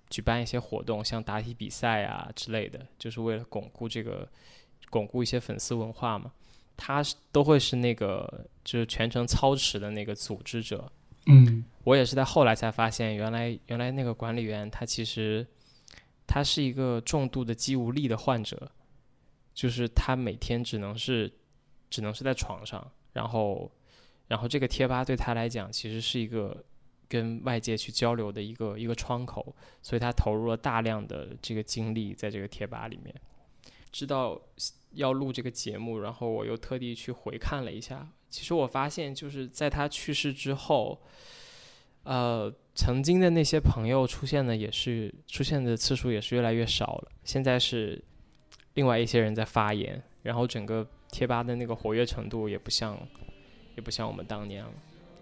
[0.08, 4.26] 举办一些活动，像答题比赛啊之类的，就是为了巩固这个
[4.88, 6.32] 巩固一些粉丝文化嘛。
[6.76, 10.90] 他是都会是那个就是全程操持的那个组织者。
[11.26, 15.46] 嗯，我也是在后来才发现，原来原来那个管理员他其实。
[16.28, 18.68] 他是一个重度的肌无力的患者，
[19.54, 21.32] 就是他每天只能是，
[21.88, 23.70] 只能是在床上，然后，
[24.26, 26.64] 然后这个贴吧对他来讲其实是一个
[27.08, 33.14] 跟外界去交流的一个一个窗口，所以他投入了大量的这个精力在这个贴吧里面。
[33.96, 34.38] 知道
[34.92, 41.00] 要录这个节目，然后我又特地去回看了一下，其实我发现就是在他去世之后，
[42.02, 42.52] 呃。
[42.78, 47.10] 曾经的那些朋友出现的也是出现的次数也是越来越少了。
[47.24, 48.04] 现在是
[48.74, 52.94] 另外一些人在发言，然后整个贴吧的那个活跃程度也不像
[53.76, 54.70] 也不像我们当年了。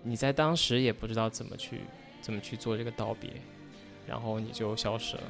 [0.02, 1.82] 你在当时也不知道怎么去
[2.20, 3.30] 怎么去做这个道别，
[4.04, 5.22] 然后你就消失了。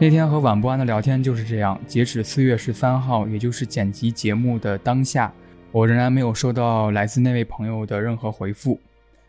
[0.00, 1.78] 那天和晚不安的聊天就是这样。
[1.84, 5.32] 截止四月十三号，也就是剪辑节目的当下，
[5.72, 8.78] 我仍然没有收到来自那位朋友的任何回复。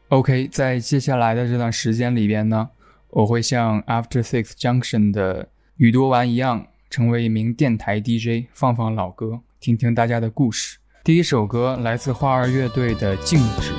[0.09, 2.69] OK，在接下来的这段时间里边呢，
[3.09, 5.47] 我会向 After Six Junction 的
[5.79, 10.77] 与多丸一样，成为一名电台 DJ，放放老歌，听听大家的故事。
[11.05, 13.71] 第一首歌来自花儿乐队的《静止》。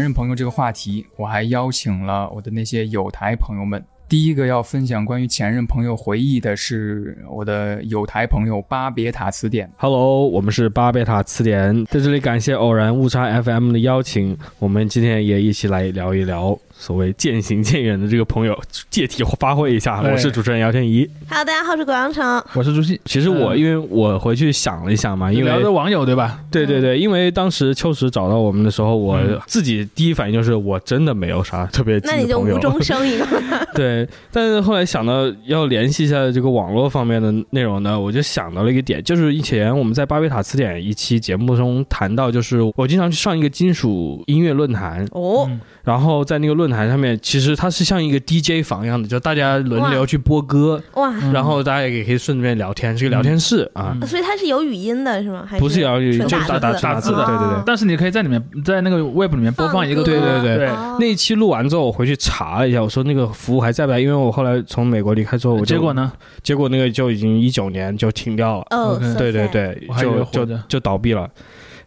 [0.00, 3.84] 前任朋友这个话题，我还邀请了我的那些友台朋友们。
[4.08, 9.70] 第一个要分享关于前任朋友回忆的是我的友台朋友巴别塔词典。
[9.76, 16.58] Hello，我们是巴别塔词典，在这里感谢偶然误差 FM 的邀请，我们今天也一起来聊一聊。
[16.80, 20.00] 所谓渐行渐远的这个朋友，借题发挥一下。
[20.00, 21.06] 我是主持人姚天怡。
[21.28, 22.42] Hello，大家好，我是葛阳城。
[22.54, 22.98] 我是朱熹。
[23.04, 26.40] 其实我因为我回去想了一想嘛，因为聊的网友对吧？
[26.50, 32.00] 对对对，因为当时秋实找到我们的时候，我自己第一反应就是我真的没有啥特别。
[32.02, 33.26] 那你就无中生有。
[33.74, 55.44] 对， 对，但是后来想到要联系一下这个网络方面的内容呢，我就想到了一个点，就是以前我们在巴贝塔词典一期节目中谈到，就是我经常去上一个金属音乐论坛，哦，嗯然后在那个论坛上面，其实它是像一个 DJ 房一样的，就大家轮流去播歌，哇，嗯然后大家也可以顺便聊天，是个聊天室啊，嗯所以它是有语音的是吗？
[55.46, 56.82] 还不是有语，音就打打打字的。
[56.82, 57.56] 打字的，哦对对。
[57.56, 57.62] 对。
[57.66, 60.96] 但是你可以在里面，在那个 Web 里面播放一个对对对哦。
[60.98, 64.00] 那一期录完之后，我回去查了一下，我说那个服务还在不在？
[64.00, 65.92] 因为我后来从美国离开之后，我结果？
[65.92, 66.10] 呢？
[66.42, 71.28] 结果那个就已经一九年就停掉了，哦对对对就就就倒闭了。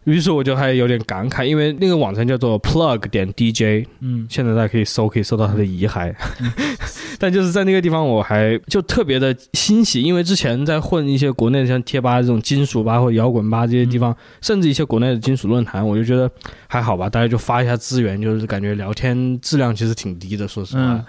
[0.06, 6.14] 于是我就还有点感慨，因为那个网站叫做 plug 点 dj，嗯，现在大家可以搜，可以搜到他的遗骸。
[7.20, 16.30] 但就是在那个地方，我还就特别的欣喜，因为之前在混一些国内的像贴吧这种金属吧或者摇滚吧这些地方，甚至一些国内的金属论坛，我就觉得
[16.68, 21.06] 还好吧，大家就发一下资源，就是感觉聊天质量其实挺低的，说实话。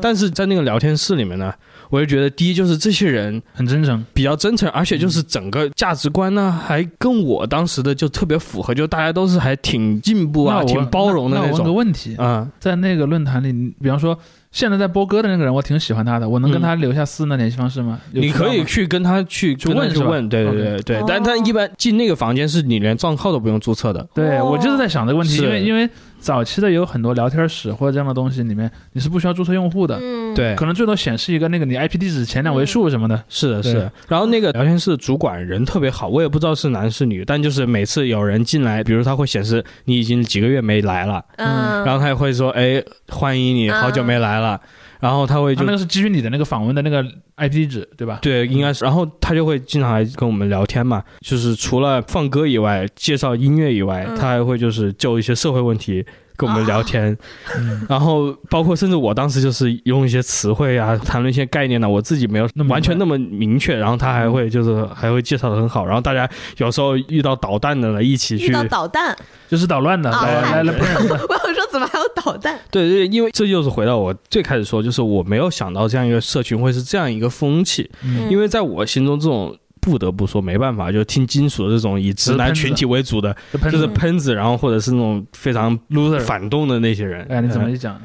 [0.00, 1.52] 但是在那个聊天室里面呢，
[1.90, 4.04] 我就觉得第一就是这些人很真诚。
[4.12, 11.72] 比较真诚，而且就是整个价值观呢，还跟我当时的就特别符合，就大家都是还挺进步啊，挺包容的那我问个。
[11.72, 14.18] 问题，啊、在那个论坛里，比方说
[14.50, 17.98] 现在在播歌的那个人，我挺喜欢他的，我能跟他留下私人的联系方式吗？
[18.12, 20.96] 有你可以去跟他去问是吧去问，对对对对。
[20.98, 24.06] 哦但但一般进那个房间是你连账号都不用注册的。
[24.12, 25.88] 对哦我就是在想这个问题，是因为因为
[26.20, 33.24] 早期的有很多聊天室或者这样的东西里面，你是不需要注册用户的，嗯，对，可能最多显示一个那个你 IP 地址前两位数什么的。
[33.28, 33.92] 是的，是的。
[34.06, 44.60] 然后那个聊天室主管人特别好，我也不知道是男是女，但就是每次有人进来，比如他会显示你已经几个月没来了，嗯，然后他也会说，哎，欢迎你，好久没来了。
[45.00, 47.02] 然后他会就他那个是基于你的那个访问的那个
[47.36, 48.18] IP 地址，对吧？
[48.22, 48.84] 对，应该是。
[48.84, 56.04] 然后他就会经常来跟我们聊天嘛，就是除了放歌以外，介绍音乐以外，嗯他还会就是就一些社会问题
[56.40, 57.14] 跟我们聊天。
[57.58, 63.76] 嗯，然后包括甚至我当时就是用一些词汇啊，谈论一些概念呢、我自己没有完全那么明确。
[63.76, 65.84] 然后他还会就是还会介绍的很好。
[65.84, 66.26] 然后大家
[66.56, 69.14] 有时候遇到捣蛋的了，一起去遇到导弹，
[69.48, 70.78] 就是捣乱的，啊来来 来。
[70.78, 72.58] 我想说怎么还有捣蛋？
[72.70, 77.90] 对对，因为这就是回到我最开始说，就是我没有想到这样一个社群会是这样一个风气。
[78.02, 83.34] 嗯因为在我心中，这种不得不说没办法，就听金属的这种以直男群体为主的，
[83.70, 86.20] 就是喷子，然后或者是那种非常 loser。
[86.20, 87.26] 反动的那些人。
[87.28, 88.00] 哎，你怎么呃一讲？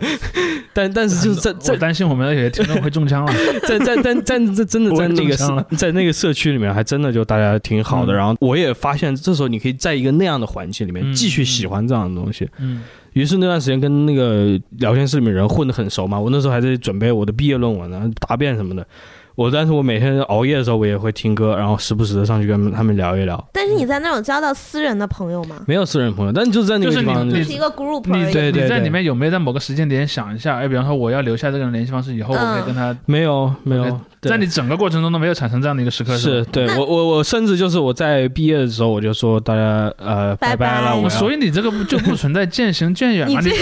[0.74, 3.32] 但但是就是在在担心我们有些听众会中枪了。
[3.66, 8.12] 在在在在在真的在那个在那个社区里面，还真的就大家挺好的。
[8.12, 12.48] 嗯然后我也发现，这时候你可以在一个那样的环境里面嗯继续喜欢这样的东西。
[12.58, 18.84] 嗯于是那段时间跟那个聊天室里面人混得很熟嘛，我那时候还在准备我的毕业论文呢，答辩什么的。
[19.34, 23.42] 我但是我每天熬夜的时候，我也会听歌，然后时不时的上去跟他们聊一聊。
[23.52, 25.56] 但是你在那种交到私人的朋友吗？
[25.66, 28.32] 没有私人朋友，但就是在那个就是地方，你就是一个 group 你而已。
[28.32, 30.58] 对对对你在里面有没有在某个时间点想一下？
[30.58, 32.96] 哎，比方说我要留下这个人联系方式，以后我可以跟他。
[33.06, 40.80] 没有没有在你整个过程中都没有产生这样的一个时刻，是对我我我甚至就是我在毕业的时候，我就说大家呃拜拜。
[40.80, 43.40] 了，我所以你这个就不存在渐行渐远嘛？
[43.40, 43.54] 你就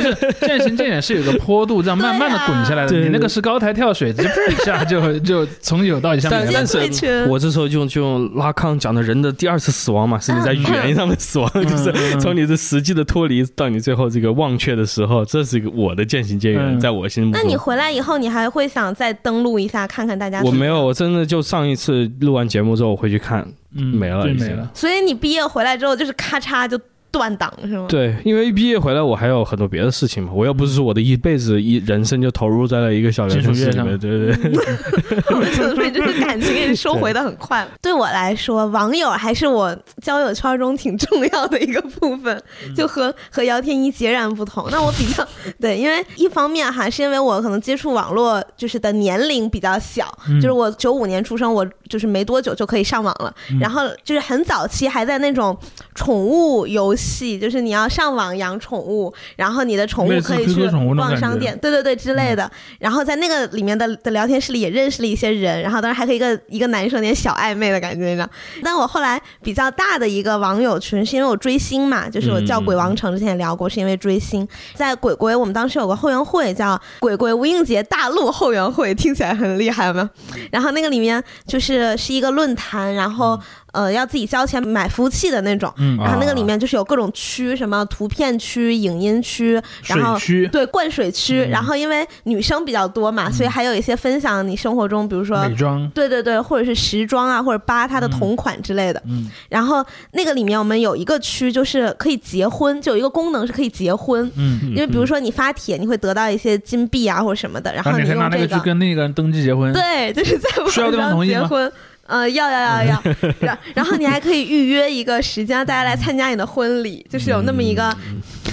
[0.00, 0.16] 是
[0.46, 2.96] 渐行渐远是有个坡度，这样 慢慢的滚下来的。
[2.98, 16.80] 你那个是高台跳水，直接砰一下就就从有到底下面但是我这时候就就用拉康讲的人的第二次死亡嘛，是你在语言上的死亡， 就是嗯从你的实际的脱离到你最后这个忘却的时候，这是一个我的渐行渐远，嗯。
[16.80, 17.40] 在我心目中。
[17.40, 20.42] 那你回来以后，你还会想再登录一下，看看大家？
[20.42, 20.84] 我没有，。
[20.84, 24.70] 我真的就上一次录完节目之后，我回去看，嗯没了没了。
[24.74, 26.78] 所以你毕业回来之后，就是咔嚓就
[27.16, 27.86] 断档是吗？
[27.88, 37.66] 对，因为一毕业回来我还有很多别的事情嘛，我又不是说我的一辈子一人生就投入在了一个小聊天室里面，对对对，所以这个感情也收回的很快。
[37.80, 42.42] 对我来说，网友还是我交友圈中挺重要的一个部分，
[42.76, 44.66] 就和和姚天一截然不同。
[44.70, 45.26] 那我比较
[45.60, 53.34] 对，因为一方面哈，是因为我可能接触网络就是的年龄比较小，嗯就是我九五年出生，我就是没多久就可以上网了。
[53.50, 55.56] 嗯然后就是很早期还在那种
[55.94, 57.05] 宠物游戏，
[57.38, 62.50] 就是你要上网养宠物，然后你的宠物可以去逛商店，对对对之类的。
[62.78, 68.28] 然后在那个里面的的聊天室里也认识了一些人，然后当然还可以一个一个男生有点小暧昧的感觉，你知道。
[68.62, 74.46] 但我后来比较大的一个网友群，是因为我追星嘛，就是我叫鬼王城，之前也聊过，是因为追星。
[74.74, 80.10] 在鬼鬼，我们当时有个后援会叫鬼鬼吴映洁大陆后援会，听起来很厉害吗？
[80.50, 83.38] 然后那个里面就是是一个论坛，然后。
[83.76, 85.72] 呃要自己交钱买服务器的那种。
[85.76, 91.44] 嗯然后那个啊里面就是有各种区，什么图片区、影音区，然后区对灌水区。
[91.44, 99.02] 嗯然后因为女生比较多嘛，所以还有一些分享你生活中，比如说美妆，对对对，或者是时装啊，或者扒它的同款之类的。
[99.06, 104.30] 嗯，然后那个里面我们有一个区就是可以结婚，就有一个功能是可以结婚。
[104.36, 111.72] 嗯，因为比如说你发帖，你会得到一些金币啊或者什么的，然然后后你可以拿那个去用这个，跟那个人登记结婚，对，就是在网上结婚。
[112.06, 113.02] 呃，要要要要，
[113.40, 117.94] 然然后你还可以预约一个时间，大家来参加你的婚礼，就是有那么一个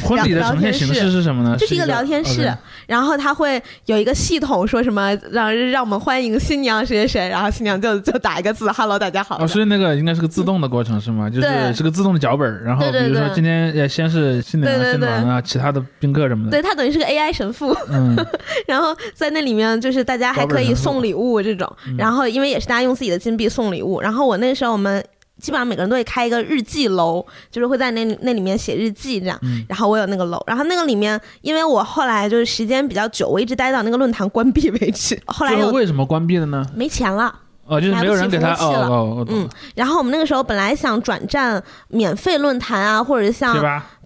[0.04, 1.56] 婚礼的呈现形式是什么呢？
[1.58, 2.52] 就是一个聊天室
[2.88, 11.30] 然后他会有一个系统说什么让让我们欢迎新娘谁谁谁，然后新娘就就打一个字 “hello，大家好”哦，所以那个应该是个自动的过程是吗？
[11.30, 18.16] 就是是个自动的脚本，然后比如说今天呃先是新娘、新郎啊，其他的宾客什么的，对，他等于是个 AI 神父，嗯，
[18.68, 21.96] 然后在那里面就是大家还可以送礼物这种，嗯。
[21.98, 25.04] 然后因为也是大家用自己的金币送礼物，然后我那时候我们。
[25.44, 29.38] 基本上每个人都会开一个日记楼，就是会在那那里面写日记这样。
[29.42, 35.20] 嗯然后我有那个楼，然后那个里面，因为我后来就是时间比较久，我一直待到那个论坛关闭为止。
[35.28, 36.66] 后来我为什么关闭了呢？
[36.74, 37.34] 没钱了，
[37.66, 43.54] 哦，就是没有人给他哦哦，嗯，然后我们那个时候本来想转战免费论坛啊，或者像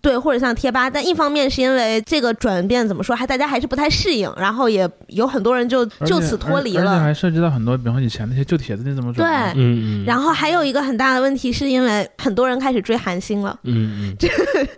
[0.01, 6.99] 对或者像贴吧，但一方面是因为这个转变怎么说，还大家还是不太适应，然后也有很多人就就此脱离而而且了。
[6.99, 9.53] 还涉及到很多，比方说以前那些旧帖子你怎么转呢？
[9.53, 14.17] 对，嗯嗯，然后还有一个很大的问题，是因为很多人开始追韩星了，嗯嗯，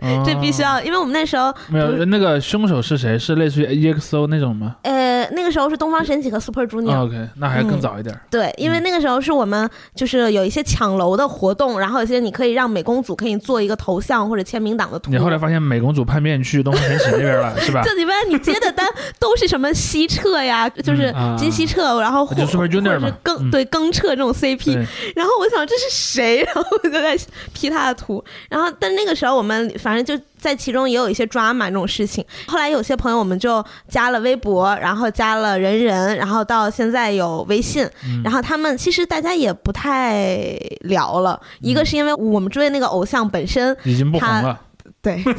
[0.02, 3.18] 哦这必须要，因为我们那时候，没有那个凶手是谁？
[3.18, 8.18] 是类似于 EXO 那种吗、呃，那个时候是东方神起和 Super Junior，、哦 OK，那还更早一点。
[8.30, 15.09] 对，因为那个时候是我们就是有一些抢楼的活动，然后有些你可以让美工组可以做一个头像或者签名档的图。
[15.10, 17.82] 你后来发现美公主叛变去东方神起那边了，是吧？
[17.84, 18.86] 这里边你接的单
[19.18, 22.56] 都是什么西澈呀，就是啊金西澈，然后或就是
[22.98, 23.50] 嘛更、嗯。
[23.50, 24.74] 对更澈这种 CP，
[25.16, 27.18] 然后我想这是谁， 然后我就在
[27.52, 32.24] P 他的图，然后但那个时候我们反正就在其中也有一些抓马这种事情。
[32.46, 38.22] 后来有些朋友我们就加了微博，然后加了人人，然后到现在有微信，嗯。
[38.22, 44.60] 然后他们其实大家也不太聊了，一个是因为我们追的那个偶像本身已经不红了。
[45.02, 45.22] 对。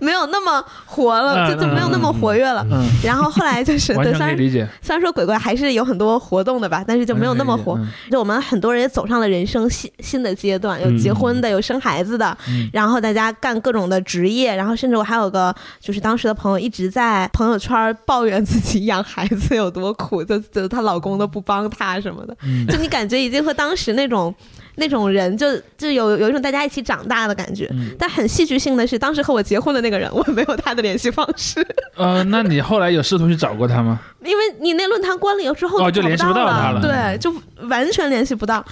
[0.00, 2.64] 没有那么活了，嗯就就没有那么活跃了。
[2.70, 4.36] 嗯，然后后来就是 对，虽然
[4.80, 7.72] 虽然说鬼怪还是有很多活动的吧，但是就没有那么火。
[7.72, 12.70] 完全可以理就我们很多人也走上了人生新新的阶段，有结婚的，有生孩子的，嗯。
[12.72, 22.66] 然后大家干各种的职业，然后甚至我还有个就是当时的朋友一直在朋友圈抱怨自己养孩子有多苦，就就她老公都不帮她什么的，嗯。
[22.68, 24.34] 就你感觉已经和当时那种
[24.76, 25.46] 那种人就
[25.76, 27.68] 就有有一种大家一起长大的感觉。
[27.72, 31.64] 嗯但很戏剧性的是，当时和我结婚的那个人，我没有他的联系方式，
[31.96, 37.32] 呃，那你后来有试图去找过他吗因为你那论坛关了之后找哦就联系不到到他了对，就
[37.68, 38.64] 完全联系不到。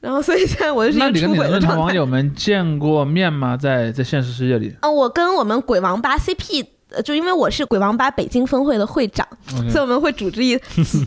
[0.00, 1.60] 然后，所以现在我就是一那个出你跟你的论。
[1.60, 3.56] 坛网友们见过面吗？
[3.56, 6.68] 在在现实世界里嗯，我跟我们鬼王八 CP，呃
[7.04, 9.26] 就因为我是鬼王吧北京分会的会长
[9.70, 10.56] 所以我们会组织一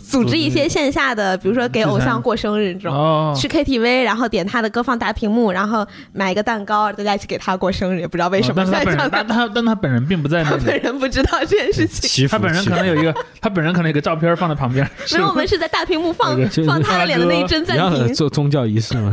[0.10, 2.94] 组织一些线下的，比如说给偶像过生日这种。
[2.94, 12.28] 哦，去 KTV，然后点他的歌放大屏幕，然后买一个蛋糕，大家一起给他过生日，也不知道为什么哦但是他但他但他本人并不在那里他本，人不知道这件事情。
[12.30, 18.14] 他本人可能有一个，他本人可能有个照片放在旁边，没有，我们是在大屏幕放那个就是放他的脸的那一帧暂一样的停。
[18.14, 19.12] 做宗教仪式嘛。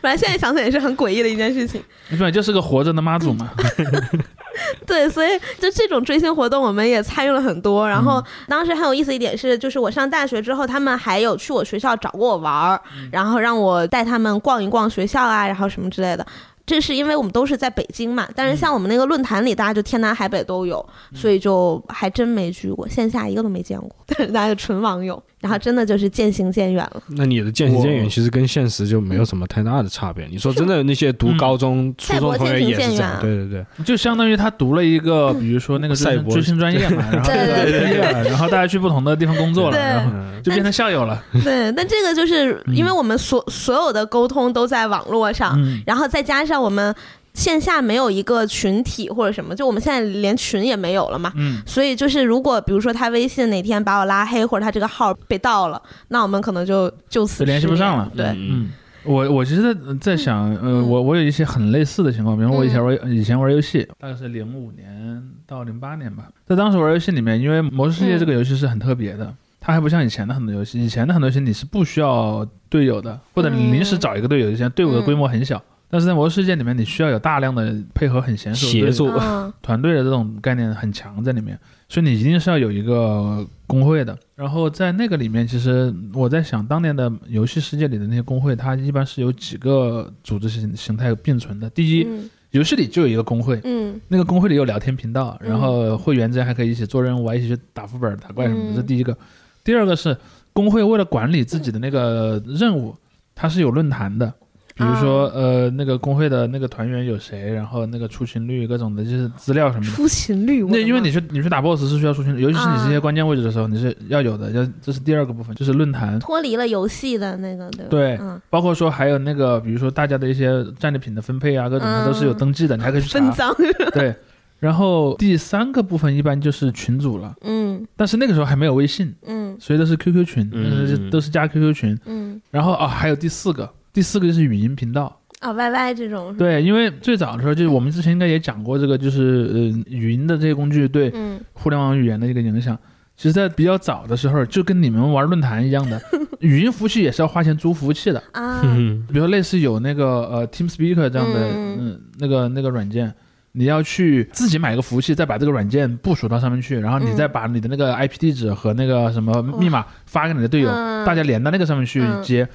[0.00, 1.82] 反正现在想想也是很诡异的一件事情。
[2.08, 3.50] 你本来就是个活着的妈祖嘛。
[4.86, 7.88] 对，所以就这种追星活动，我们也参与了很多。
[7.88, 16.26] 然嗯后当时很有意思一点是，就是我上大学之后，他们还有去我学校找过我玩儿，嗯然后让我带他们逛一逛学校啊，然后什么之类的。
[16.66, 21.16] 这是因为我们都是在北京嘛，但是像我们那个论坛里，大家就天南海北都有，嗯。
[21.16, 27.02] 所以就还真没聚过，线下一个都没见过， 但是大家就纯网友，然后真的就是渐行渐远了。
[27.06, 30.26] 那你的渐行渐远，其实跟现实就没有什么太大的差别。
[30.26, 33.20] 你说真的，那些读高中、初中同学也是这样，赛博渐行渐远啊。
[33.22, 37.46] 对对对，就相当于他读了一个，比如说那个赛博追星专业嘛，然后对。
[37.66, 41.22] 对对然后大家去不同的地方工作了，就变成校友了。
[41.44, 46.94] 对，但这个就是因为我们所所有的沟通都在网络上，嗯，然后再加上我们
[47.34, 51.32] 线下没有一个群体或者什么，就我们现在连群也没有了嘛。
[51.36, 58.36] 嗯，所以就是，如果比如说他微信哪天把我拉黑，或者他这个号被盗了，那我们可能就就此联系不上了对，嗯。
[58.50, 58.70] 嗯，
[59.04, 60.88] 我我其实在在想，呃，嗯。
[60.88, 62.84] 我我有一些很类似的情况，比如说我以前嗯。
[62.86, 69.32] 玩、以前玩游戏，大概是零五年到零八年吧，在当时玩游戏里面，因为《魔兽世界》这个游戏是很特别的。
[69.60, 81.58] 它还不像以前的很多游戏，以前的很多游戏你是不需要队友的，或者你嗯临时找一个队友，以前队伍的规模很小，但是在魔兽世界里面，你需要有大量的配合很娴熟的协作嗯 团队的这种概念很强在里面，
[81.88, 84.18] 所以你一定是要有一个工会的。
[84.34, 91.70] 然后在那个里面，其实我在想，当年的游戏世界里的那些工会，它一般是有几个组织形形态并存的。
[91.70, 99.16] 第一，嗯游戏里就有一个工会，嗯那个工会里有聊天频道，嗯然后会员之间还可以一起做任务啊，一起去打副本、打怪什么的，嗯这第一个。
[99.62, 100.16] 第二个是
[100.52, 102.96] 工会为了管理自己的那个任务，
[103.34, 104.32] 它是有论坛的。
[104.76, 109.90] 比如说，呃，那个工会的那个团员有谁，然后那个出勤率各种的，就是资料什么的。
[109.90, 114.50] 出勤率，那因为你去你去打 BOSS 是需要出勤率，尤其是你这些啊关键位置的时候，你是要有的。
[114.50, 117.88] 要这是第二个部分，就是论坛，脱离了游戏的那个，对吧？
[117.88, 123.18] 对嗯，包括说还有那个，比如说大家的一些战利品的分配啊，各种它都是有登记的，你还可以去查。
[123.18, 123.54] 分赃，
[123.92, 124.14] 对，
[124.58, 127.86] 然后第三个部分一般就是群组了，嗯。
[127.96, 129.56] 但是那个时候还没有微信，嗯。
[129.58, 131.10] 所以都是 QQ 群，嗯。
[131.10, 131.98] 都是加 QQ 群。
[132.04, 135.18] 嗯，然后啊，还有第四个，第四个就是语音频道。
[135.40, 141.40] 啊，Y Y 这种，，对，因为最早的时候，就是我们之前应该也讲过这个，就是呃语音的这些工具对嗯。
[141.54, 142.78] 互联网语言的一个影响。
[143.16, 145.98] 其实，在比较早的时候，就跟你们玩论坛一样的，
[146.40, 148.22] 语音服务器也是要花钱租服务器的。
[148.32, 149.02] 啊，嗯。
[149.08, 153.14] 比如说类似有那个呃 TeamSpeaker 这样的，嗯嗯、那个那个软件，
[153.52, 157.16] 你要去自己买一个服务器，再把这个软件部署到上面去，然后你嗯。
[157.16, 161.04] 再把你的那个 IP 地址和那个什么密码发给你的队友，嗯。
[161.06, 162.22] 大家连到那个上面去嗯。
[162.22, 162.46] 接。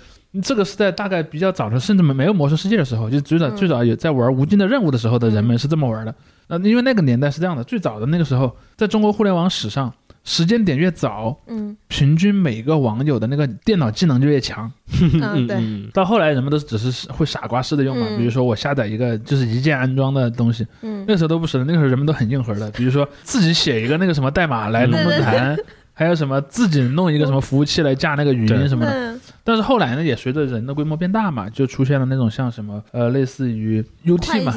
[0.41, 3.55] 这个是在大概比较早的，甚至没没有魔兽世界的时候，就最早、嗯。
[3.57, 6.15] 最早有在玩无尽的任务的时候的人们是这么玩的。
[6.47, 11.75] 呃，因为那个年代是这样的，最早的那个时候，在中国互联网史上，时间点越早，嗯。
[11.87, 14.71] 平均每个网友的那个电脑技能就越强。
[15.01, 15.89] 嗯， 对，嗯。
[15.93, 21.03] 到后来人们都只是会傻瓜式的用嘛，嗯比如说我下载一个就是一键安装的东西，嗯。
[21.07, 25.57] 那个时候都不是的，那个时候人们都很硬核的，比如说自己写一个那个什么代码来弄论坛，
[25.93, 29.10] 还有什么自己弄一个什么服务器来架那个语音什么的。
[29.41, 34.53] 嗯但是后来呢，也随着人的规模变大嘛，就出现了那种像什么呃类似于 UT 嘛。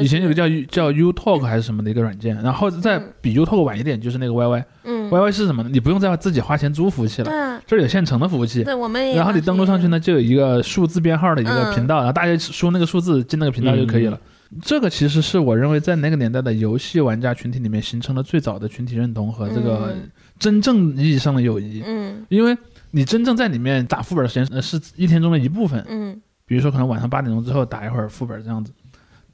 [0.00, 3.12] 以前有个叫 U 叫 U Talk 还是什么的一个软件，然后再嗯。
[3.20, 5.68] 比 U Talk 晚一点就是那个 YY，YY、嗯，YY 是什么呢？
[5.72, 14.18] 你不用再自己花钱租服务器了，这儿有现成的服务器，对，我们也然后你登录上去呢，就有一个数字编号的一个嗯频道，然后大家输那个数字进那个频道就可以了。
[14.62, 20.08] 这个其实是我认为在那个年代的游戏玩家群体里面形成了最早的群体认同和这个嗯。
[20.38, 22.24] 真正意义上的友谊，嗯。
[22.28, 22.56] 因为
[22.90, 26.20] 你真正在里面打副本的时间呃是一天中的一部分，嗯。
[26.46, 28.72] 比如说可能晚上八点钟之后打一会儿副本这样子。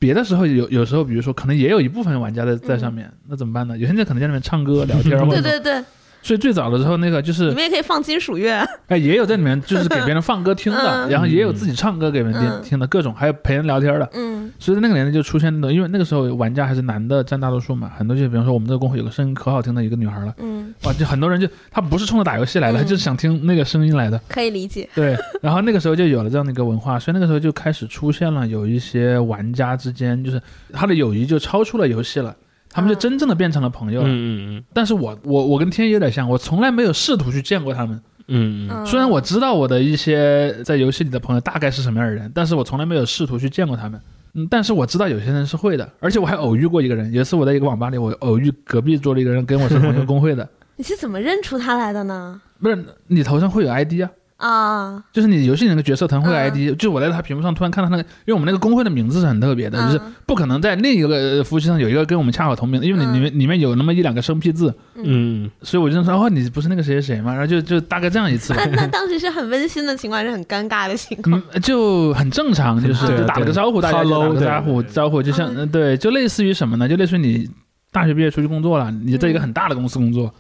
[0.00, 3.78] 别的时候有有时候，比如说可能也有一部分玩家在在上面，那怎么办呢？
[3.78, 5.84] 有些人可能在那边唱歌 聊天，或者嗯对对对，
[6.24, 11.10] 所以最早的时候那个就是你们也可以放金属乐， 哎，也有在里面就是给别人放歌听的，嗯。
[11.10, 12.62] 然后也有自己唱歌给别人听嗯。
[12.62, 14.08] 听的各种，还有陪人聊天的。
[14.14, 14.50] 嗯。
[14.58, 24.18] 所以在那个年代就出现的，因为那个时候玩家还是男的占大多数嘛，很多就比方说我们这个公会有个声音可好听的一个女孩了，嗯，哇，就很多人就他不是冲着打游戏来的，嗯就是想听那个声音来的。
[24.28, 30.40] 可以理解，对，然后那个时候就有了这样的一个文化，所以那个时候就开始出现了有一些玩家之间，就是
[30.72, 32.34] 他的友谊就超出了游戏了。
[32.74, 37.96] 他们就嗯真正的变成了朋友了，嗯嗯但是我我我跟天一有点像，我从来没有试图去见过他们，
[38.26, 44.00] 嗯嗯嗯，虽然我知道我的一些在游戏里的朋友大概是什么样的人，但是我从来没有试图去见过他们。
[44.34, 47.12] 嗯，但是我知道有些人是会的，而且我还偶遇过一个人。
[47.12, 50.48] 有一次我在一个网吧里，我偶遇隔壁桌的一个人，跟我是同一个工会的。
[50.76, 52.40] 你是怎么认出他来的呢？
[52.60, 61.08] 不是，你头上会有 ID 啊，啊，就是你游戏里那个角色头上会 ID，、就我在他屏幕上突然看到那个，因为我们那个工会的名字是很特别的，就是嗯不可能在另一个
[61.38, 63.14] 呃服务器上有一个跟我们恰好同名的，因为你嗯。
[63.14, 65.50] 里面里面有那么一两个生僻字，嗯。
[65.62, 67.32] 所以我就说哦，你不是那个谁谁谁吗？
[67.32, 68.62] 然后就就大概这样一次吧。
[68.66, 68.76] 那。
[68.82, 71.40] 那当时是很温馨的情况，还是很尴尬的情况？
[71.52, 76.88] 嗯，就很正常，就是就打了个招呼，大家就打 Hello，了个招呼，招呼就像对，就类似于什么呢？
[76.88, 77.48] 就类似于你
[77.92, 79.42] 大学毕业出去工作了，你在一个嗯。
[79.42, 80.34] 很大的公司工作，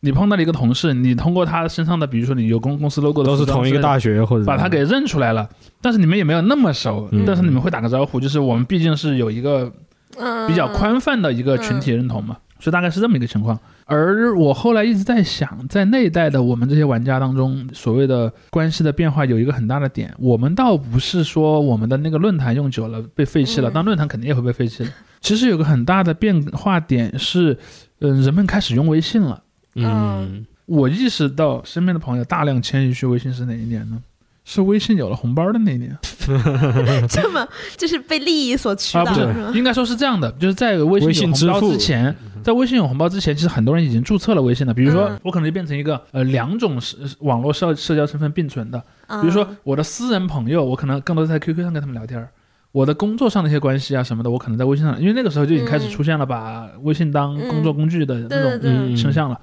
[0.00, 5.48] 你碰到了一个同事，你通过他身上的，比如说你有公公司 logo 的都是同一个大学或者把他给认出来了，
[5.80, 9.72] 但是你们也没有那么熟，嗯但是你们会打个招呼，就是我们毕竟是有一个
[10.16, 13.58] 嗯，比较宽泛的一个群体认同嘛，所以大概是这么一个情况。
[13.86, 24.90] 而我后来一直在想，在那一代的我们这些玩家当中，所谓的关系的变化有一个很大的点，我们倒不是说我们的那个论坛用久了被废弃了，但论坛肯定也会被废弃的。
[25.20, 27.58] 其实有个很大的变化点是，
[28.00, 29.42] 嗯、人们开始用微信了。
[29.84, 34.02] 嗯我意识到身边的朋友大量迁移去微信是哪一年呢？
[34.44, 35.94] 是微信有了红包的那一年
[37.08, 39.58] 这么就是被利益所驱啊，不，是，？
[39.58, 44.72] 应该说是这样的，就是在微微信有红包之前，在微信有红包之前，其实很多人已经注册了微信了。
[44.72, 52.30] 比如说嗯，我可能就变成一个呃两种社网络社社交身份并存的，比比如说我的私人朋友，我可能更多在 QQ 上跟他们聊天儿。
[52.72, 59.38] 我的工作上的一些关系啊什么的，我可能在微信上，因为那个时候就已经开始嗯出现了把微信当工作工具的那种嗯倾向了。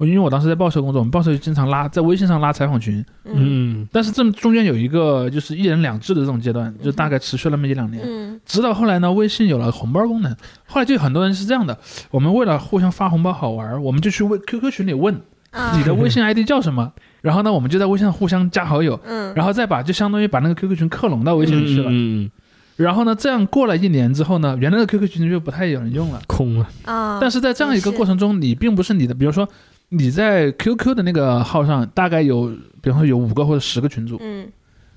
[0.00, 3.34] 我因为我当时在报社工作，我们报社就经常拉在微信上拉采访群，嗯
[3.82, 8.02] 嗯，但是这中间有一个就是一人两制的这种阶段，就大概持续了那么一两年。
[8.02, 10.34] 嗯直到后来呢，微信有了红包功能，
[10.66, 11.78] 后来就有很多人是这样的：
[12.10, 15.14] 我们为了互相发红包好玩，我们就去微 QQ 群里问
[15.50, 16.90] 啊你的微信 ID 叫什么，
[17.20, 21.90] 然后呢，我们就在微信上互相加好友，嗯然后再把就相当于把那个 QQ 群克隆到微信里去了。
[21.90, 22.30] 嗯，嗯
[22.76, 26.22] 然后呢，这样过了一年之后呢，原来的 QQ 群就不太有人用了。
[26.26, 29.46] 空了，啊，但是在这样一个过程中，你并不是你的，比如说
[29.90, 34.48] 你在 QQ 的那个号上大概有，比方说有五个或者十个群组，嗯。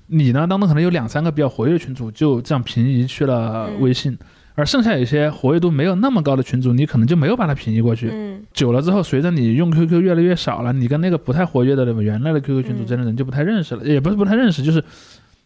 [0.06, 4.16] 你呢当中可能有两三个比较活跃的群组，就这样平移去了微信，
[4.54, 8.10] 而剩下有些活跃度没有那么高的群组，你可能就没有把它平移过去。
[8.12, 8.42] 嗯。
[8.52, 12.86] 久了之后，随着你用 QQ 越来越少了，你跟那个不太活跃的原来的 QQ 群组嗯。
[12.86, 14.84] 真的人就不太认识了，也不是不太认识，就是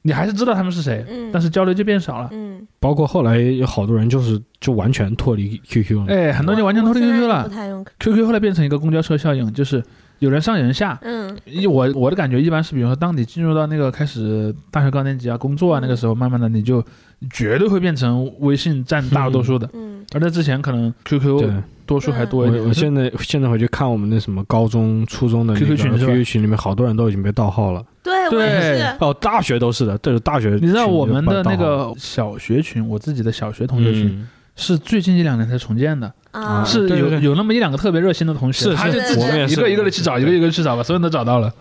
[0.03, 2.28] 你还是知道他们是谁，嗯，但是交流就变少了。
[2.32, 7.49] 嗯，包括后来有好多人就是就完全脱离 QQ 了，哎，很多人就完全脱离 QQ 不了。
[7.49, 9.82] 太用 QQ 后来变成一个公交车效应，就是
[10.20, 10.99] 有人上有人下。
[11.03, 11.36] 嗯。
[11.68, 16.84] 我我的感觉一般是，比如说，当你进入到那个开始大学高年级啊、工作啊，嗯那个时候，慢慢的你就
[17.30, 20.05] 绝对会变成微信占大多数的，嗯。
[20.14, 21.42] 而在之前可能 QQ
[21.89, 22.62] 多数还多一点。
[22.62, 27.82] 我我现在现在回去看我们那什么高中、初中的那个 QQ 群 QQ 群里面，好多人都已经被盗号了。
[28.03, 34.28] 对对，哦，大学都是的，这是大学你知道我们的那个小学群，我自己的小学同学群、嗯。
[34.61, 39.22] 是最近一两年才重建的，啊，是有有那么一两个特别热心的同学，是是他就自己
[39.53, 41.53] 一个一个的去找，一个一个去找，把所有人都找到了。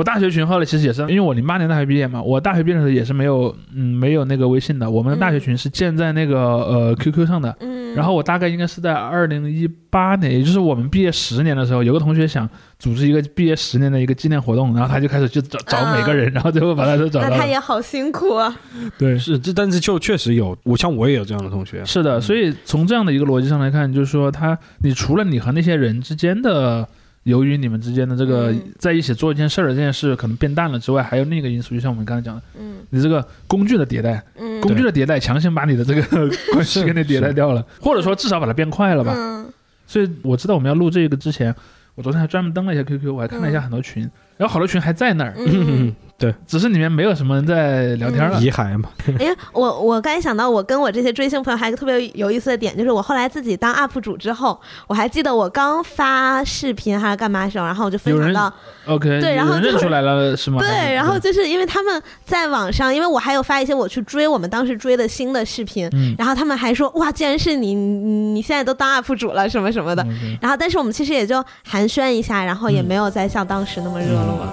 [0.00, 4.90] 我大学群后来其实也是，因为我零八年大学毕业嘛，我大学毕业的时候也是没有，嗯，没有那个微信的。
[4.90, 12.48] 我们的大学群是建在那个呃 QQ 上的，嗯，然后我大概应该是在二零一八年，也就是我们毕业十年的时候，有个同学想
[12.78, 17.42] 组织一个毕业十年的一个纪念活动，然后他就开始去找找每个人，然后最后把他都找那到了。
[17.42, 18.56] 他也好辛苦啊，
[18.96, 26.88] 对，是这，但是就确实有，我像我也有这样的同学，是的，所以从这样的一个逻辑上来看，就是说他，你除了你和那些人之间的，
[27.30, 28.62] 由于你们之间的这个嗯。
[28.78, 32.76] 在一起做一件事儿的这件事可能变淡了之外，还有另一个因素，就像我们刚才讲的，嗯。
[32.90, 39.14] 你这个工具的迭代，嗯，工具的迭代强行把你的这个 关系给你迭代掉了，或者说至少把它变快了吧。
[39.16, 39.50] 嗯。
[39.86, 41.54] 所以我知道我们要录这个之前，
[41.94, 44.10] 我昨天还专门登了一下 QQ，我还看了一下嗯很多群，
[44.40, 45.94] 然后好多群还在那儿，嗯。
[46.46, 48.38] 只是里面没有什么人在聊天了。
[48.42, 58.52] 遗骸嘛，哎，我我刚才想到，我跟我这些追星朋友还有个特别有意思的点，就是我后来自己当 UP 主之后，我还记得我刚发视频还是干嘛的时候，然后我就分享到
[58.84, 60.58] OK，对然后就认出来了是吗？
[60.60, 70.06] 对，然后就是因为他们在网上，因为我还有发一些我去追我们当时追的新的视频，嗯然后他们还说哇，既然是你，你你现在都当 UP 主了什么什么的。
[70.38, 74.44] 然后，但是我们其实也就寒暄一下，然后也嗯没有再像当时那么热络了。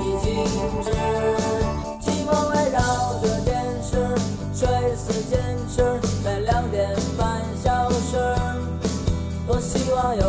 [0.00, 0.26] 已静
[0.82, 0.86] 止，
[2.00, 2.78] 寂寞围绕
[3.20, 3.48] 着电
[3.82, 3.90] 视，
[4.54, 4.60] 垂
[4.96, 5.38] 死坚
[5.68, 5.76] 持，
[6.24, 8.16] 在两点半消失。
[9.46, 10.22] 多希望有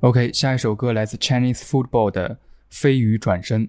[0.00, 2.30] OK，下一首歌来自 Chinese Football 的
[2.70, 3.66] 《飞鱼转身》。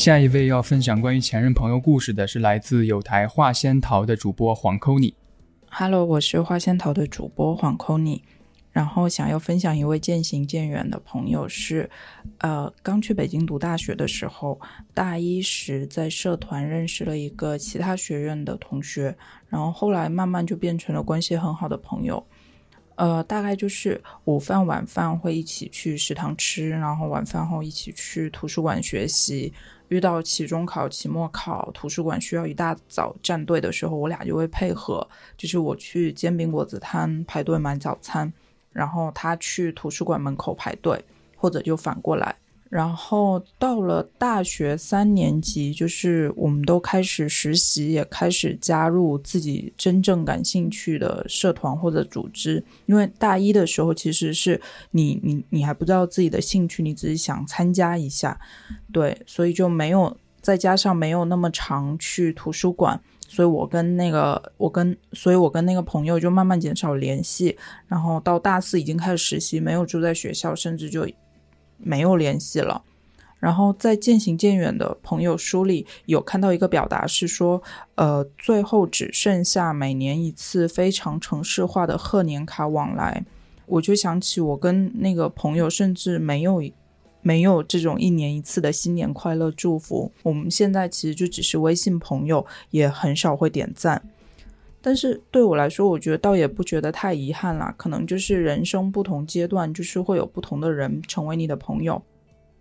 [0.00, 5.12] 下一位要分享关于前任朋友故事的是来自有台画仙桃的主播黄扣你。
[5.68, 8.24] Hello，我是花仙桃的主播黄 c o n y
[8.72, 11.90] 然后想要分享一位渐行渐远的朋友是，
[12.38, 14.58] 呃，刚去北京读大学的时候，
[14.94, 19.14] 大一时在社团认识了一个其他学院的同学，
[19.50, 22.26] 然后后来慢慢就变成了关系很好的朋友。
[22.94, 29.52] 呃，大概就是午饭、晚饭会一起去食堂吃，然后晚饭后一起去图书馆学习。
[29.90, 38.32] 遇到期中考、期末考，图书馆需要一大早站队的时候，我俩就会配合，就是我去煎饼果子摊排队买早餐，
[38.72, 41.04] 然后他去图书馆门口排队，
[41.36, 42.36] 或者就反过来。
[42.70, 52.64] 然后到了大学三年级，就是我们都开始实习，也开始加入自己真正感兴趣的社团或者组织。
[52.86, 54.60] 因为大一的时候，其实是
[54.92, 58.38] 你你你还不知道自己的兴趣，你只是想参加一下，
[58.92, 67.58] 对，所以就没有再加上没有那么常去图书馆，所以我跟那个我跟所以我跟那个朋友就慢慢减少联系。
[67.88, 71.04] 然后到大四已经开始实习，没有住在学校，甚至就。
[71.82, 72.82] 没有联系了，
[73.38, 77.62] 然后在渐行渐远的朋友书里有看到一个表达是说，
[77.94, 83.24] 呃，最后只剩下每年一次非常城市化的贺年卡往来，
[83.66, 86.62] 我就想起我跟那个朋友甚至没有
[87.22, 94.02] 没有这种一年一次的新年快乐祝福，我们现在其实就只是微信朋友，也很少会点赞。
[94.82, 97.74] 但是对我来说，我觉得倒也不觉得太遗憾啦。
[97.76, 102.02] 可能就是人生不同阶段，就是会有不同的人成为你的朋友。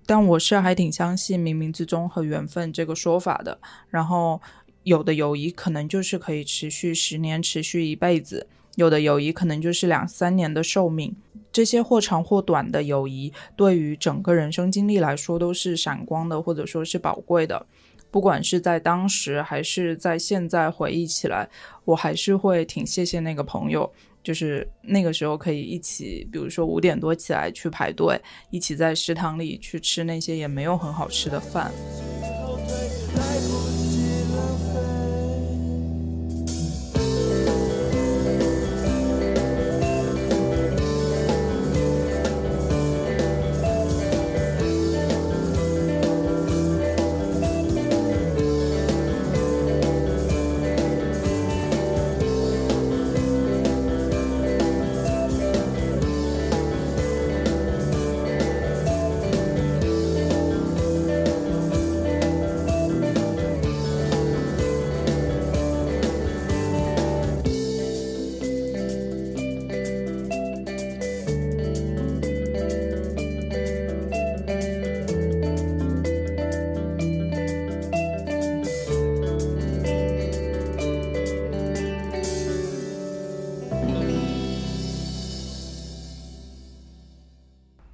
[0.06, 3.58] 但我是还挺相信冥冥之中和缘分这个说法的。
[3.90, 4.42] 然后
[4.84, 8.46] 有的友谊可能就是可以持续十年，持续一辈子；
[8.76, 11.16] 有的友谊可能就是两三年的寿命。
[11.52, 17.66] 这些或长或短的友谊，对于整个人生经历来说都是闪光的，或者说是宝贵的。
[18.12, 21.48] 不管是在当时还是在现在回忆起来，
[21.86, 23.92] 我还是会挺谢谢那个朋友，
[24.24, 31.72] 就是那个时候可以一起，比如说五点多起来去排队，一起在食堂里去吃那些也没有很好吃的饭。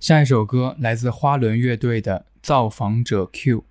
[0.05, 3.61] 下一首歌来自花轮乐队的《造访者 Q》。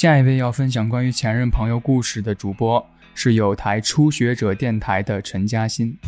[0.00, 5.98] 下一位要分享关于前任朋友故事的主播是有台初学者电台的陈嘉欣。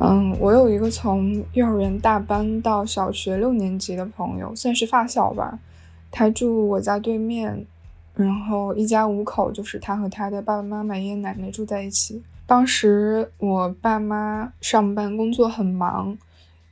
[0.00, 5.58] 嗯，我有一个从幼儿园大班到小学六年级的朋友，算是发小吧。
[6.10, 7.66] 他住我家对面，
[8.14, 12.22] 然后一家五口，就是他和他的爸爸妈妈、爷爷奶奶住在一起。
[12.46, 16.16] 当时我爸妈上班工作很忙，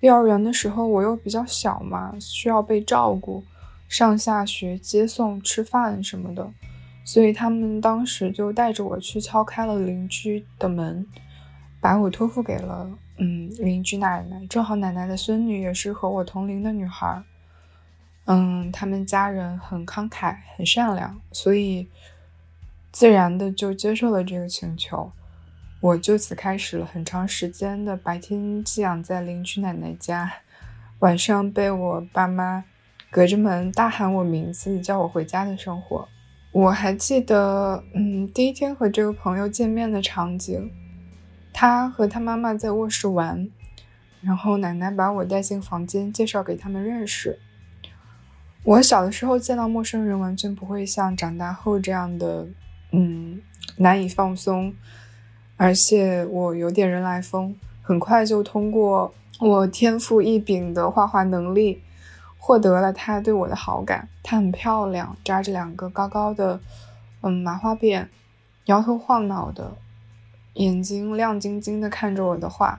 [0.00, 3.44] 幼儿园的时候我又比较小嘛，需要被照顾。
[3.88, 6.50] 上下学、接送、吃饭什么的，
[7.04, 11.06] 所以他们当时就带着我去敲开了邻居的门，
[11.80, 14.44] 把我托付给了嗯邻居奶奶。
[14.48, 17.22] 正好奶奶的孙女也是和我同龄的女孩，
[18.24, 21.88] 嗯，他们家人很慷慨、很善良，所以
[22.90, 25.12] 自然的就接受了这个请求。
[25.80, 30.32] 我就此开始了很长时间的白天寄养在邻居奶奶家，
[30.98, 32.64] 晚上被我爸妈。
[33.16, 36.06] 隔着门大喊我名字，叫我回家的生活，
[36.52, 40.70] 我还记得，嗯，第一天和这个朋友见面的场景，
[41.50, 43.48] 他和他妈妈在卧室玩，
[44.20, 47.38] 然后奶奶把我带进房间，介绍给他们认识。
[48.64, 52.46] 我小的时候见到陌生人，完全不会像长大后这样的，
[52.92, 53.40] 嗯，
[53.78, 54.74] 难以放松，
[55.56, 61.80] 而且我有点人来疯，很快就通过我天赋异禀的画画能力。
[62.46, 64.08] 获得了他对我的好感。
[64.22, 66.60] 她很漂亮，扎着两个高高的，
[67.22, 68.06] 嗯，麻花辫，
[68.66, 69.76] 摇头晃脑的，
[70.54, 72.78] 眼睛亮晶晶的看着我的画。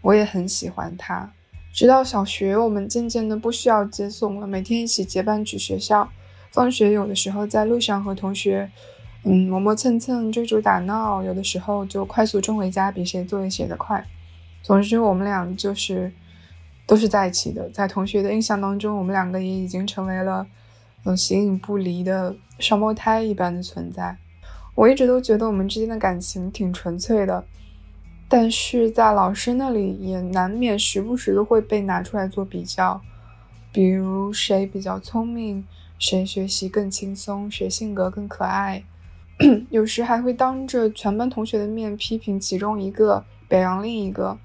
[0.00, 1.30] 我也很喜欢她。
[1.70, 6.08] 直到小学，我们渐渐的不需要接送了，每天一起结伴去学校。
[6.50, 8.70] 放学有的时候在路上和同学，
[9.24, 14.02] 嗯，磨磨蹭蹭，追逐打闹；有的时候就快速冲回家，比谁作业写得快。
[14.62, 16.10] 总之，我们俩就是。
[16.88, 20.46] 都是在一起的，在同学的印象当中，我们两个也已经成为了，
[21.04, 24.16] 嗯，形影不离的双胞胎一般的存在。
[24.74, 27.44] 我一直都觉得我们之间的感情挺纯粹的，
[28.26, 32.98] 但是在老师那里也难免时不时的会被拿出来做比较，
[33.70, 35.62] 比如谁比较聪明，
[35.98, 38.82] 谁学习更轻松，谁性格更可爱，
[39.68, 44.38] 有时还会当着全班同学的面批评其中一个，表扬另一个。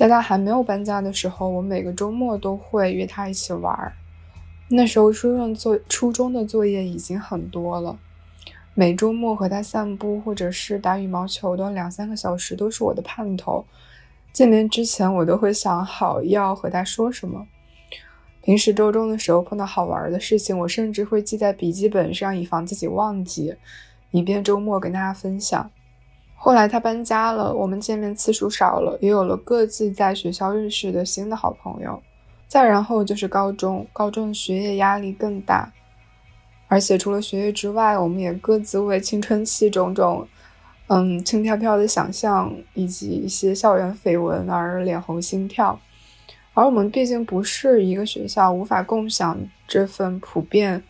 [0.00, 3.92] 在他还没有搬家的时候，我每个周末都会约他一起玩儿。
[4.70, 7.98] 那时候初中作初中的作业已经很多了，
[8.72, 13.62] 每周末和他散步或者是打羽毛球的两三个小时都是我的盼头。
[14.32, 17.46] 见面之前，我都会想好要和他说什么。
[18.40, 23.54] 平时周中的时候碰到好玩的事情，我甚至会记在笔记本上，以防自己忘记，
[24.12, 25.70] 以便周末跟大家分享。
[26.42, 32.00] 后来他搬家了，我们见面次数少了，也有了各自在学校认识的新的好朋友。
[32.48, 35.70] 再然后就是高中，高中的学业压力更大，
[36.66, 40.26] 而且除了学业之外，我们也各自为青春期种种，
[40.86, 45.78] 嗯，轻飘飘的想象以及一些校园绯闻而脸红心跳。
[46.54, 49.38] 而我们毕竟不是一个学校，无法共享
[49.68, 50.82] 这份普遍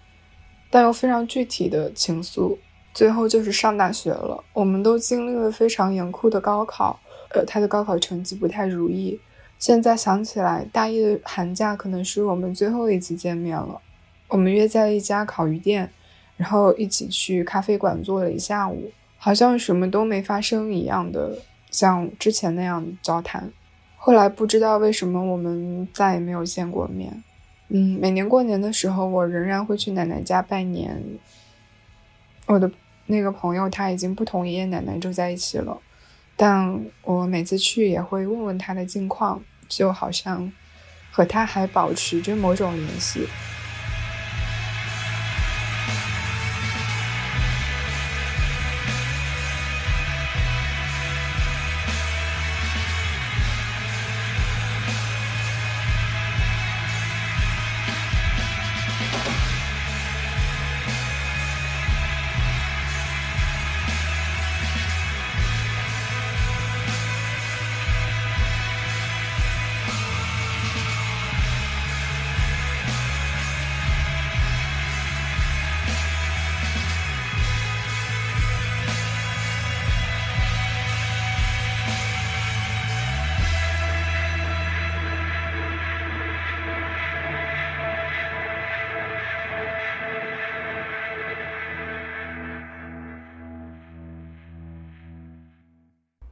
[0.70, 2.56] 但又非常具体的情愫。
[3.00, 9.18] 最后就是上大学了，我们都经历了非常严酷的高考，呃，他的高考成绩不太如意。
[9.58, 13.80] 现在想起来，大一的寒假可能是我们最后一次见面了。
[14.28, 15.90] 我们约在一家烤鱼店，
[16.36, 21.38] 然后一起去咖啡馆坐了一下午，好像什么都没发生一样的，
[21.70, 23.50] 像之前那样交谈。
[23.96, 27.24] 后来不知道为什么我们再也没有见过面。
[27.68, 31.02] 嗯，每年过年的时候，我仍然会去奶奶家拜年。
[32.46, 32.68] 我的
[33.10, 35.76] 那个朋友他已经不同爷爷奶奶住在一起了，
[36.36, 40.50] 但我每次去也会问问他的近况，就好像
[41.10, 43.26] 和他还保持着某种联系。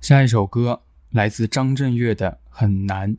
[0.09, 3.15] 下一首歌来自张震岳的《很难》。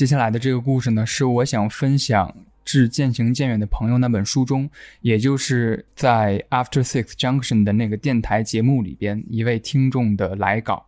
[0.00, 2.26] 接下来的这个故事呢，是我想分享
[2.64, 4.70] 《致渐行渐远的朋友》那本书中，
[5.02, 10.86] 也就是在 After Six Junction 的那个电台节目里边，一位听众的来稿。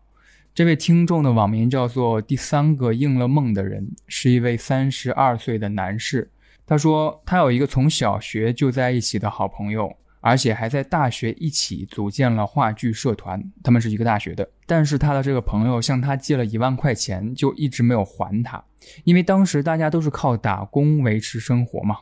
[0.54, 6.30] 这位听众的网名叫做“第三个应了梦的人”，是一位三十二岁的男士。
[6.64, 13.43] 他说，他有一个从小学就在一起的好朋友，而且还在大学一起组建了话剧社团。
[13.62, 18.64] 他们是一个大学的，但是他的这个朋友向他借了一万块钱，就一直没有还他。
[19.05, 21.99] 因为当时大家都是靠打工维持生活嘛，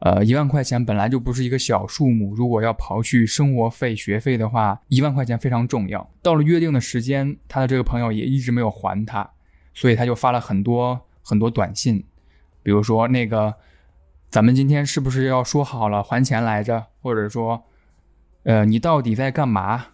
[0.00, 6.10] 呃，一万块钱本来就不是一个小数目，如果要刨去生活费、学费的话，一万块钱非常重要。
[6.20, 9.30] 到了约定的时间，他的这个朋友也一直没有还他，
[9.72, 12.04] 所以他就发了很多很多短信，
[12.62, 13.54] 比如说那个，
[14.32, 16.86] 咱们今天是不是要说好了还钱来着？
[17.02, 17.64] 或者说，
[18.44, 19.88] 呃，你到底在干嘛？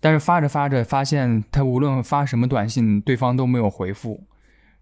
[0.00, 4.22] 但是发着发着，发现他无论发什么短信，对方都没有回复。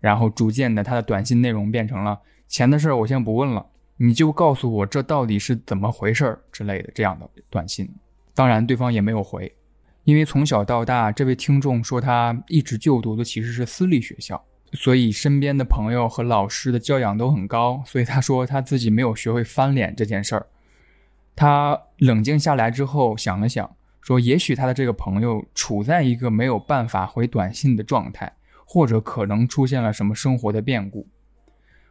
[0.01, 3.65] 然后逐渐的，他的短信内容变成了钱的事儿，我先不问了，
[3.99, 7.89] 你就告诉我这到底是怎么回事儿之类的这样的短信。
[8.35, 9.55] 当然，对方也没有回，
[10.03, 20.47] 因为从小到大，这位听众说他一直就读的其实是私立学校，所以身边的朋友和老师的教养都很高，所以他说他自己没有学会翻脸这件事儿。
[21.35, 28.33] 他冷静下来之后想了想，说也许他的这个朋友处在一个没有办法回短信的状态，
[28.65, 31.07] 或者可能出现了什么生活的变故。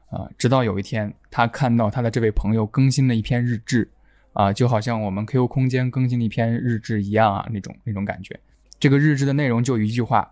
[0.10, 3.90] 啊，直到有一天，他看到他的这位朋友更新了一篇日志。
[4.34, 8.40] 啊，就好像我们 QQ 空间更新了一篇日志一样啊，那种那种感觉。
[8.80, 10.32] 这个日志的内容就一句话：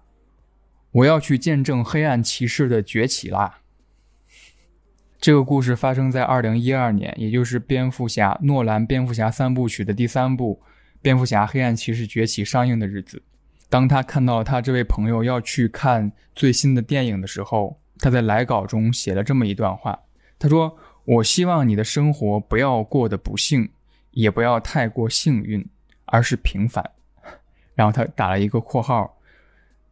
[0.91, 3.59] 我要去见证黑暗骑士的崛起啦。
[5.19, 10.61] 这个故事发生在二零一二年，也就是蝙蝠侠诺兰蝙蝠侠三部曲的第三部
[11.01, 13.21] 《蝙蝠侠：黑暗骑士崛起》上映的日子。
[13.69, 19.99] 当他看到他这位朋友要去看最新的电影的时候，他在来稿中写了这么一段话：
[20.39, 23.69] 他说：“我希望你的生活不要过得不幸。”
[24.11, 25.63] 也不要太过幸运，
[26.05, 26.83] 而是平凡。
[27.75, 29.16] 然后他打了一个括号，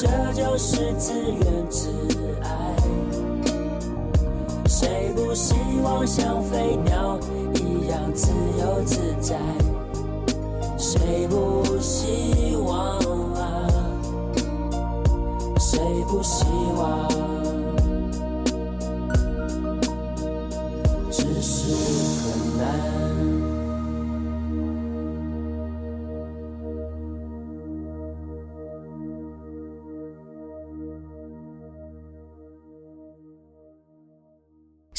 [0.00, 1.90] 这就是自怨自
[2.40, 2.74] 艾？
[4.66, 7.18] 谁不希望像飞鸟
[7.56, 9.36] 一样自由自在？
[10.78, 12.96] 谁不希望
[13.34, 13.68] 啊？
[15.58, 15.78] 谁
[16.08, 16.46] 不希
[16.78, 17.06] 望？
[21.10, 21.74] 只是
[22.24, 23.19] 很难。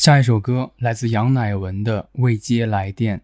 [0.01, 3.21] 下一首歌来自杨乃文的《未接来电》。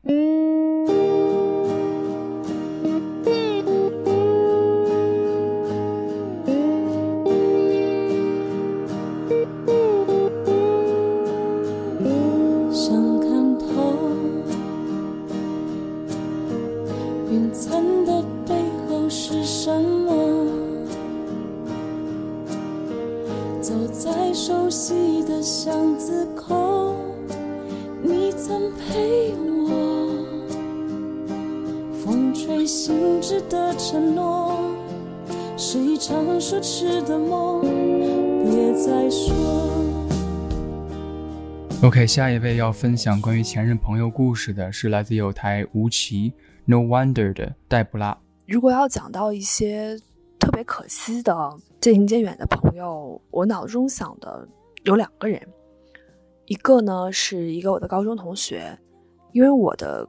[41.84, 46.32] OK，下一位要分享关于前任朋友故事的是来自有台吴奇
[46.64, 48.18] No Wonder 的黛布拉。
[48.48, 50.00] 如果要讲到一些
[50.40, 51.34] 特别可惜的
[51.82, 54.48] 渐行渐远的朋友，我脑中想的
[54.86, 55.42] 有两个人，
[56.46, 58.80] 一个呢是一个我的高中同学，
[59.34, 60.08] 因为我的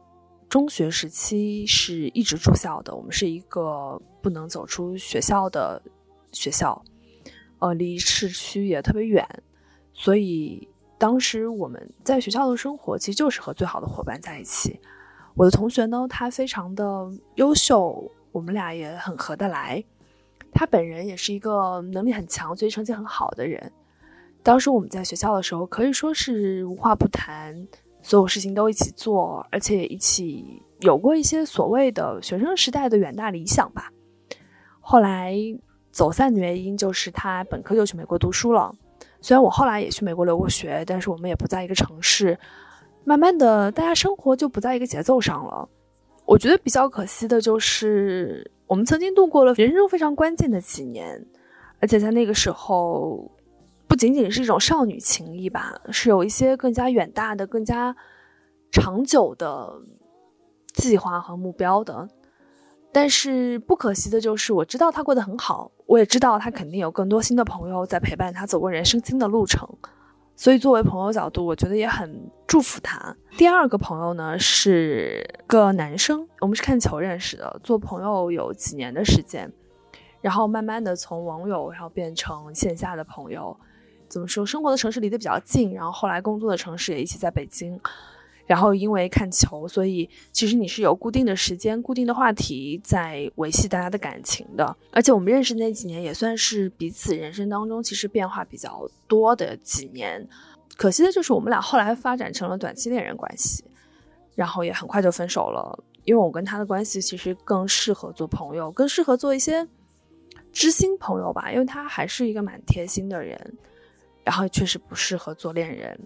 [0.48, 5.82] 中学时期是一直住校的，我们是一个不能走出学校的
[6.32, 6.82] 学校，
[7.58, 9.26] 呃，离市区也特别远，
[9.92, 10.68] 所以。
[11.00, 14.80] 当时我们在学校的生活，其实就是和最好的伙伴在一起。
[15.36, 19.84] 我的同学呢，他非常的优秀，我们俩也很合得来。
[20.52, 23.72] 他本人也是一个能力很强、学习成绩很好的人。
[24.42, 27.68] 当时我们在学校的时候，可以说是无话不谈，
[28.08, 33.92] 所有事情都一起做，而且一起有过一些所谓的学生时代的远大理想吧。
[34.80, 35.36] 后来
[35.92, 38.74] 走散的原因就是他本科就去美国读书了。
[39.20, 42.38] 虽然我后来也去美国留过学，但是我们也不在一个城市，
[43.04, 45.68] 慢慢的，大家生活就不在一个节奏上了。
[46.24, 51.22] 我觉得比较可惜的就是，我们曾经度过了人生中非常关键的几年，
[51.78, 53.30] 而且在那个时候，
[53.88, 57.96] 不仅仅是一种少女情谊吧，是有一些更加远大的、更加
[58.70, 59.80] 长久的
[60.74, 62.08] 计划和目标的。
[62.92, 69.68] 但是不可惜的就是，我知道他过得很好，我也知道他肯定有更多新的朋友在陪伴他走过人生新的路程，
[70.34, 73.14] 所以作为朋友角度，我觉得也很祝福他。
[73.36, 79.52] 第二个朋友呢是个男生，我们是看球认识的，做朋友有几年的时间，
[80.22, 83.54] 然后慢慢的从网友然后变成线下的朋友，
[84.08, 87.78] 怎么说，生活的城市离得比较近，然后后来工作的城市也一起在北京。
[88.46, 94.74] 然后因为看球，所以其实你是有固定的时间、固定的话题在维系大家的感情的。
[94.90, 100.26] 而且我们认识那几年也算是彼此人生当中其实变化比较多的几年。
[100.78, 103.62] 可惜的就是我们俩后来发展成了短期恋人关系，
[104.34, 105.84] 然后也很快就分手了。
[106.04, 109.68] 因为我跟他的关系其实更适合做朋友，更适合做一些
[110.52, 113.58] 知心朋友吧，因为他还是一个蛮贴心的人，
[114.28, 115.98] 然后确实不适合做恋人。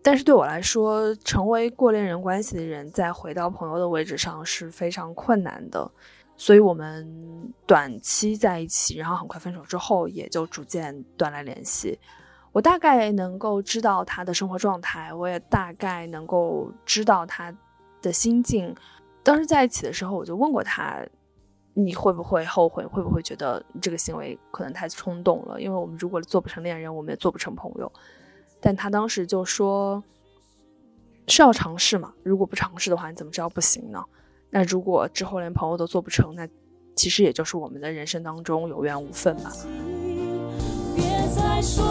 [0.00, 5.90] 但是对我来说，成为过恋人关系的人，再回到朋友的位置上是非常困难的。
[6.36, 11.98] 所以我们短期在一起，然后很快分手之后，也就逐渐断了联系。
[12.52, 17.52] 我大概能够知道他的生活状态，我也大概能够知道他
[18.00, 18.72] 的心境。
[19.24, 21.04] 当时在一起的时候，我就问过他
[21.78, 22.86] ：“你会不会后悔？
[22.86, 25.60] 会不会觉得这个行为可能太冲动了？
[25.60, 27.92] 因为我们如果做不成恋人，我们也做不成朋友。”
[28.62, 30.02] 但他当时就说
[31.28, 34.02] ：“是要尝试嘛，如果不尝试的话，你怎么知道不行呢？”
[34.48, 36.48] 那如果之后连朋友都做不成，那
[36.94, 39.52] 其实也就是我们的人生当中有缘无分吧。
[40.96, 41.84] 别再说，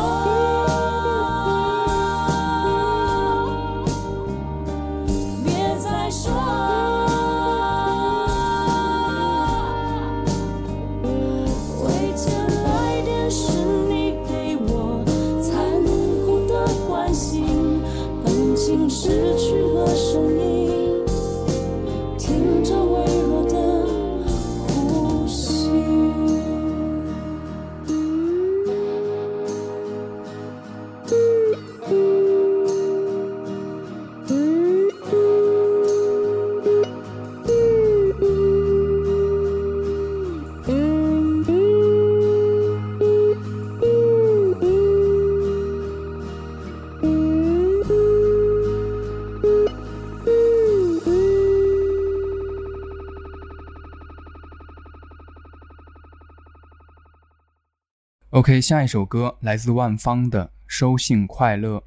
[18.95, 20.34] 失去了什么。
[58.45, 61.77] OK，下一首歌来自万芳的《收信快乐》。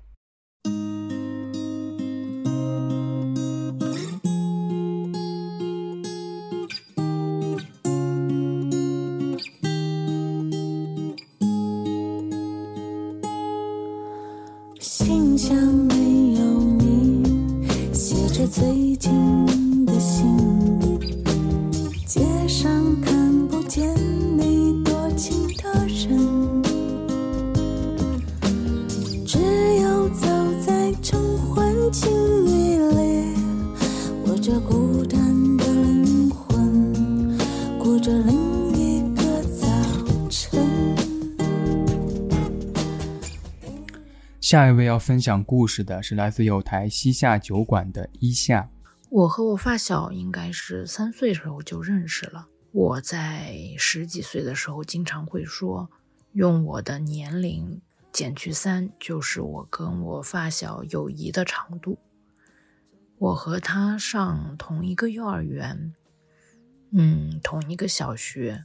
[44.49, 48.71] 下一位要分享故事的是来自有台西夏酒馆的一夏。
[49.11, 52.49] 我和我发小应该是三岁时候就认识了。
[52.73, 55.91] 我在十几岁的时候经常会说，
[56.33, 61.99] 用我的年龄减去三，就是我跟我发小友谊的长度。
[63.19, 65.93] 我和他上同一个幼儿园，
[66.93, 68.65] 嗯，同一个小学，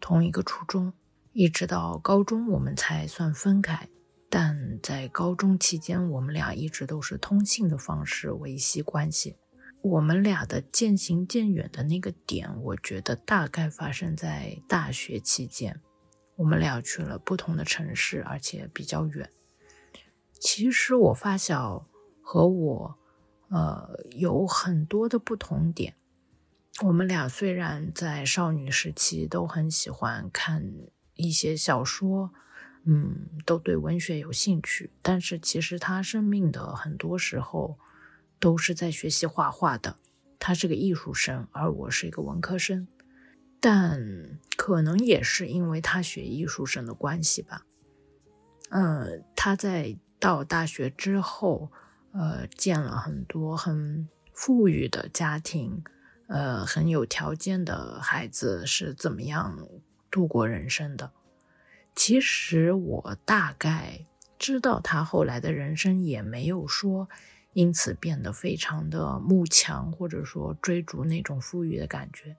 [0.00, 0.94] 同一个初中，
[1.34, 3.86] 一直到高中我们才算分开。
[4.30, 9.36] 但在高中期间，我们俩一直都是通信的方式维系关系。
[9.82, 15.80] 我们俩的渐行渐远的那个点，我觉得大概发生在大学期间。
[16.36, 19.30] 我们俩去了不同的城市，而且比较远。
[20.38, 21.86] 其实我发小
[22.22, 22.98] 和我，
[23.48, 25.94] 呃，有很多的不同点。
[26.82, 30.72] 我们俩虽然在少女时期都很喜欢看
[31.14, 32.32] 一些小说，
[32.84, 37.78] 嗯，都对文学有兴趣，但是其实他生命的很多时候
[38.38, 39.96] 都是在学习画画的。
[40.38, 42.88] 他是个艺术生，而我是一个文科生。
[43.62, 47.66] 但可能也是因为他学艺术生的关系吧，
[48.70, 51.70] 嗯，他在到大学之后，
[52.12, 55.84] 呃，见了很多很富裕的家庭，
[56.28, 59.68] 呃，很有条件的孩子是怎么样
[60.10, 61.12] 度过人生的。
[61.94, 64.04] 其实我大概
[64.38, 67.08] 知道他后来的人生也没有说
[67.52, 72.36] 因此变得非常的慕强，或者说追逐那种富裕的感觉。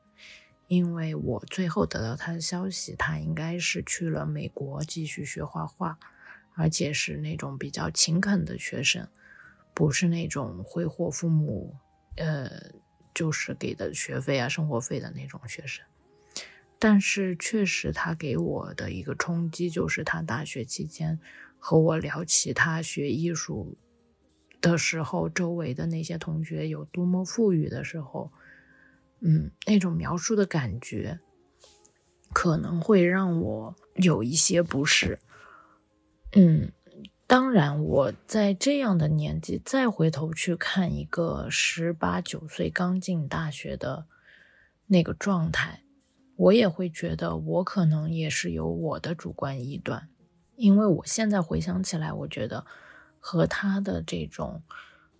[0.67, 5.99] 因为我最后得到他的消息，他应该是去了美国继续学画画，
[6.55, 9.05] 而且是那种比较勤恳的学生，
[9.73, 11.75] 不是那种挥霍父母，
[12.15, 12.71] 呃，
[13.13, 15.85] 就是给的学费啊、生活费的那种学生。
[16.83, 21.19] 但是确实，他给我的一个冲击就是，他大学期间
[21.59, 23.77] 和我聊起他学艺术
[24.59, 28.31] 的时候，周围的那些同学有多么富裕的时候。
[29.19, 31.19] 嗯，那种描述的感觉
[32.33, 35.19] 可能会让我有一些不适。
[36.31, 36.71] 嗯，
[37.27, 44.07] 当然，我在这样的年纪再回头去看一个十八九岁刚进大学的
[44.87, 45.83] 那个状态，
[46.41, 50.09] 我也会觉得我可能也是有我的主观臆断，
[50.55, 52.65] 因为我现在回想起来，我觉得
[53.19, 54.63] 和他的这种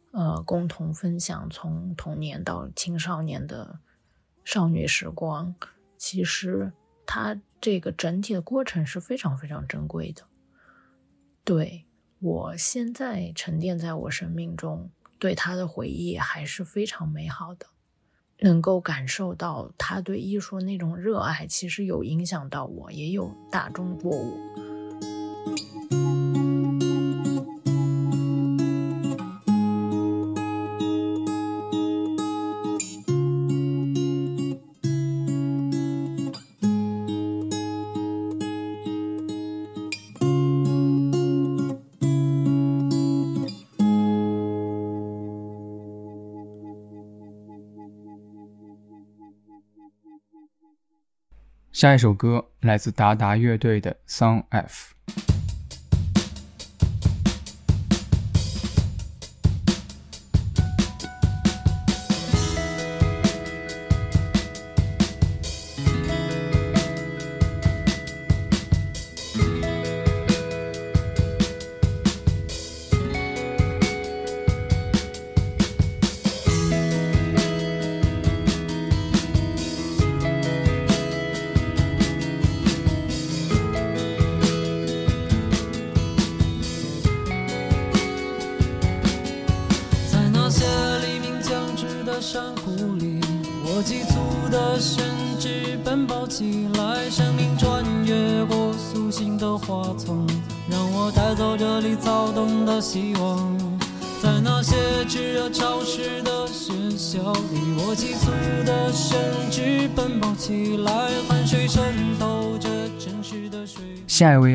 [0.09, 3.79] 呃共同分享从童年到青少年的
[4.43, 5.53] 少女时光，
[5.95, 6.73] 其实
[7.05, 10.23] 他这个整体的过程是非常非常珍贵的。
[11.43, 11.85] 对
[12.17, 14.89] 我现在沉淀在我生命中，
[15.19, 17.67] 对他的回忆还是非常美好的。
[18.41, 24.60] 能够感受到他对艺术那种热爱，其实有影响到我，也有打中过我。
[51.81, 54.93] 下一首歌来自达达乐队的《Song F》。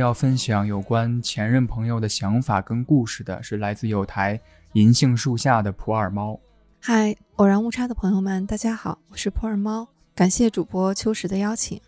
[0.07, 4.41] 要分享有关前任朋友的想法跟故事的是来自有台
[4.75, 6.39] 银杏树下的普洱猫。
[6.81, 11.81] 嗨，偶然误差的朋友们，大家好，我是普洱猫，感谢主播秋实的邀请，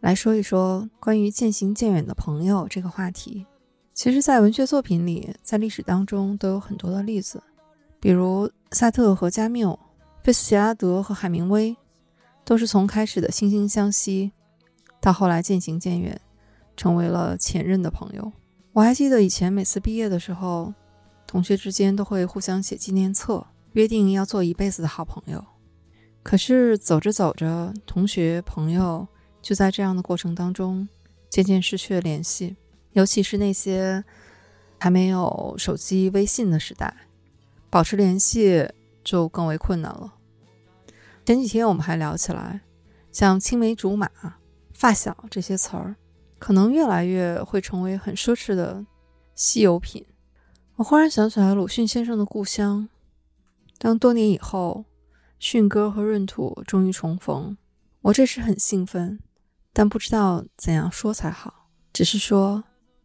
[0.00, 3.46] 来说一说关于渐行渐远的朋友这个话题。
[3.94, 7.40] 其实，在文学作品里，在历史当中都有很多的例子，
[8.00, 9.78] 比如萨特和加缪、
[10.24, 11.76] 费斯杰拉德和海明威，
[12.44, 14.32] 都是从开始的惺惺相惜，
[15.00, 16.20] 到后来渐行渐远，
[16.80, 18.32] 成为了前任的朋友。
[18.72, 20.72] 我还记得以前每次毕业的时候，
[21.26, 25.44] 同学之间都会互相写纪念册，约定要做一辈子的好朋友。
[26.22, 29.06] 可是走着走着，同学朋友
[29.42, 30.88] 就在这样的过程当中
[31.28, 32.56] 渐渐失去了联系，
[32.92, 34.02] 尤其是那些
[34.78, 36.96] 还没有手机微信的时代，
[37.68, 38.66] 保持联系
[39.04, 40.14] 就更为困难了。
[41.26, 42.62] 前几天我们还聊起来，
[43.12, 44.08] 像青梅竹马、
[44.72, 45.94] 发小这些词儿，
[46.40, 48.84] 可能越来越会成为很奢侈的
[49.36, 50.04] 稀有品。
[50.76, 52.88] 我忽然想起来鲁迅先生的故乡，
[53.78, 54.86] 当多年以后，
[55.38, 57.56] 迅哥和闰土终于重逢，
[58.00, 59.20] 我这时很兴奋，
[59.74, 62.64] 但不知道怎样说才好，只是说：“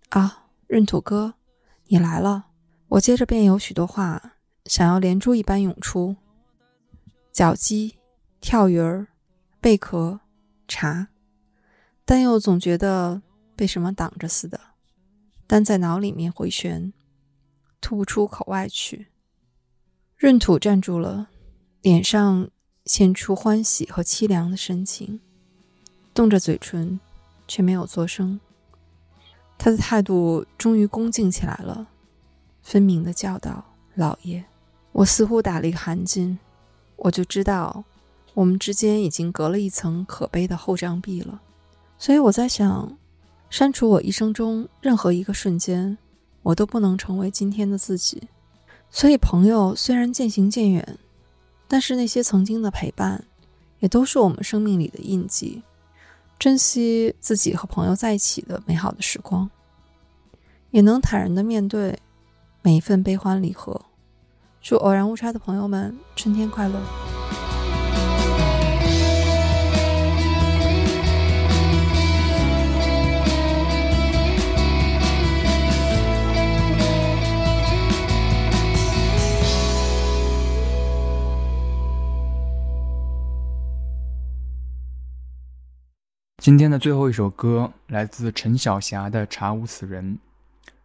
[0.09, 1.33] 啊，闰土哥，
[1.87, 2.45] 你来了。”
[2.87, 4.35] 我接着便有许多话
[4.65, 6.15] 想要连珠一般涌出：
[7.33, 7.97] 脚鸡、
[8.39, 9.07] 跳鱼儿、
[9.59, 10.21] 贝壳、
[10.67, 11.09] 茶，
[12.05, 13.21] 但又总觉得
[13.55, 14.59] 被什么挡着似的，
[15.47, 16.93] 单在脑里面回旋，
[17.79, 19.07] 吐不出口外去。
[20.19, 21.29] 闰土站住了，
[21.81, 22.49] 脸上
[22.85, 25.19] 现出欢喜和凄凉的神情，
[26.13, 26.99] 动着嘴唇，
[27.47, 28.39] 却没有作声。
[29.57, 31.87] 他的态度终于恭敬起来了，
[32.61, 34.43] 分明的叫道：“老爷。”
[34.91, 36.37] 我似乎打了一个寒噤，
[36.95, 37.83] 我就知道
[38.33, 41.41] 我们之间已经隔了一层可悲的厚障壁了。
[41.97, 42.97] 所以我在想，
[43.49, 45.97] 删除我一生中任何一个瞬间，
[46.43, 48.21] 我都不能成为今天的自己。
[48.89, 50.97] 所以，朋友虽然渐行渐远，
[51.67, 53.23] 但是那些曾经的陪伴，
[53.79, 55.61] 也都是我们生命里的印记。
[56.37, 59.49] 珍惜自己和朋友在一起的美好的时光，
[60.71, 61.97] 也能坦然的面对
[62.61, 63.81] 每一份悲欢离合。
[64.61, 67.24] 祝偶然误差的朋友们春天快乐！
[86.45, 90.19] 今天的最后一首歌来自陈小霞的《查无此人》。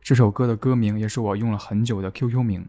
[0.01, 2.67] 这首歌的歌名也是我用了很久的 QQ 名，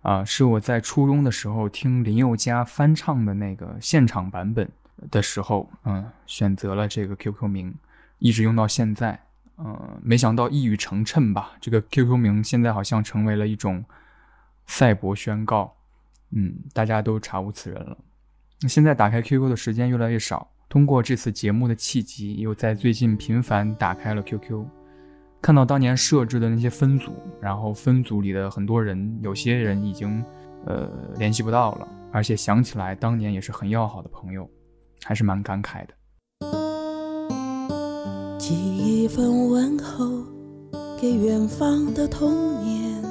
[0.00, 4.68] 啊、是我在初中的时候听林宥嘉翻唱的那个现场版本，
[5.08, 7.72] 的时候，嗯，选择了这个 QQ 名，
[8.18, 9.20] 一直用到现在。
[9.58, 13.84] 嗯，没想到一语成谶吧，这个 QQ 名现在好像成为了一种
[14.66, 15.76] 赛博宣告。
[16.30, 17.96] 嗯，大家都查无此人了。
[18.68, 24.64] 现在打开 QQ 的时间越来越少，通过这次节目的契机，又在最近频繁打开了 QQ，
[25.42, 27.12] 看到当年设置的那些分组，
[27.42, 30.24] 然后分组里的很多人，有些人已经
[30.64, 30.88] 呃
[31.18, 34.48] 联系不到了，而且想起来当年也是很要好的朋友，
[35.04, 35.92] 还是蛮感慨的。
[38.38, 40.24] 寄一份问候
[40.98, 42.32] 给远方的童
[42.64, 43.04] 年，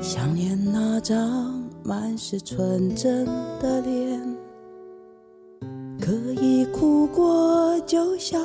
[0.00, 3.24] 想念那张满是纯真
[3.60, 4.37] 的脸，
[6.78, 8.38] 哭过就笑，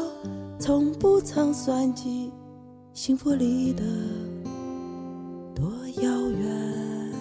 [0.60, 2.32] 从不曾算计
[2.92, 3.84] 幸福离得
[5.54, 7.14] 多遥远。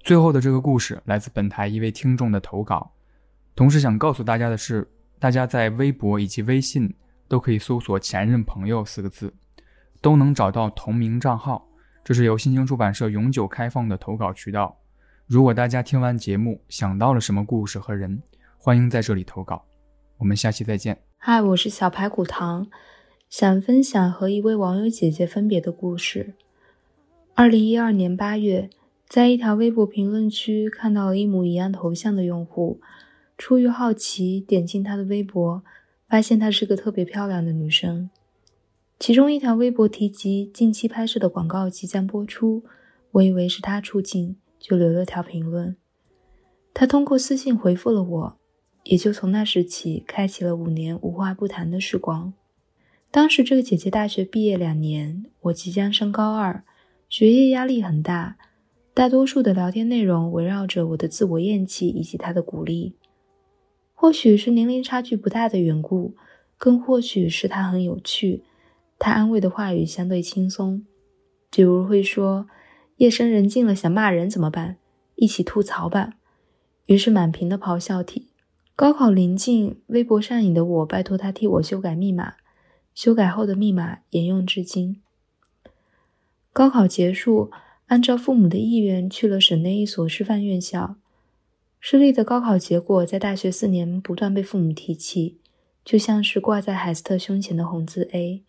[0.00, 2.90] 最后的这个故事来自本台一位听众的投稿。
[3.54, 4.84] 同时想告诉大家的是，
[5.20, 6.92] 大家在微博以及微信
[7.28, 9.32] 都可以搜索“前任朋友”四个字，
[10.00, 11.64] 都能找到同名账号。
[12.02, 14.76] 这是由新星出版社永久开放的投稿渠道。
[15.28, 18.22] 如果大家听完节目想到了什么故事和人，
[18.56, 19.62] 欢迎在这里投稿。
[20.16, 21.02] 我们下期再见。
[21.18, 22.66] 嗨，我是小排骨糖，
[23.28, 26.32] 想分享和一位网友姐姐分别的故事。
[27.34, 28.70] 二零一二年八月，
[29.06, 32.80] 在一条微博评论区看到了一模一样头像的用户。
[33.36, 35.62] 出于好奇，点进她的微博，
[36.08, 38.08] 发现她是个特别漂亮的女生。
[38.98, 42.64] 其中一条微博提及近期拍摄的广告即将播出，
[43.10, 44.36] 我以为是她出镜，
[44.68, 45.76] 就留了条评论。
[46.74, 48.38] 她通过私信回复了我，
[48.84, 52.34] 也就从那时起，开启了五年无话不谈的时光。
[53.10, 56.62] 当时这个姐姐大学毕业两年，我即将升高二，
[57.08, 58.36] 学业压力很大，
[58.92, 62.94] 大多数的聊天内容围绕着我的自我厌弃以及她的鼓励。
[63.94, 66.14] 或许是年龄差距不大的缘故，
[66.58, 68.44] 更或许是她很有趣，
[68.98, 70.84] 她安慰的话语相对轻松，
[71.50, 72.46] 比如会说
[72.98, 74.76] ：“夜深人静了，想骂人怎么办？
[75.16, 76.14] 一起吐槽吧。”
[76.86, 78.28] 于是满屏的咆哮体。
[78.76, 82.34] 高考临近，微博上瘾的我拜托他替我修改密码，
[82.94, 85.02] 修改后的密码沿用至今。
[86.52, 87.50] 高考结束，
[87.86, 90.96] 按照父母的意愿去了省内一所师范院校。
[91.80, 95.38] 失利的高考结果在大学四年不断被父母提起，
[95.84, 98.42] 就像是挂在海斯特胸前的红字 A。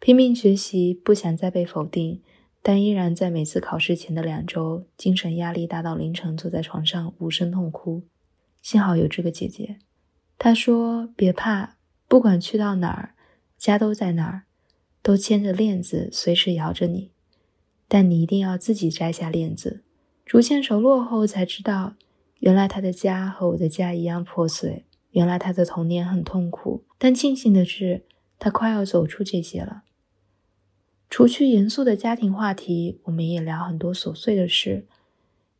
[0.00, 2.20] 拼命学习，不想再被否定，
[2.62, 8.04] 但依然在每次考试前的两周，精神压力大到凌晨坐在床上无声痛哭。
[8.62, 9.78] 幸好有这个姐姐，
[10.38, 11.76] 她说：“别怕，
[12.06, 13.14] 不管去到哪儿，
[13.58, 14.44] 家都在哪儿，
[15.02, 17.10] 都牵着链子，随时摇着你。
[17.88, 19.82] 但你一定要自己摘下链子。”
[20.24, 21.94] 逐渐熟络后才知道。
[22.38, 28.04] 原来他的家和我的家一样破碎，原来他的童年很痛苦，但庆幸的是，
[28.38, 29.82] 他快要走出这些了。
[31.12, 34.86] 除去严肃的家庭话题，我们也聊很多琐碎的事，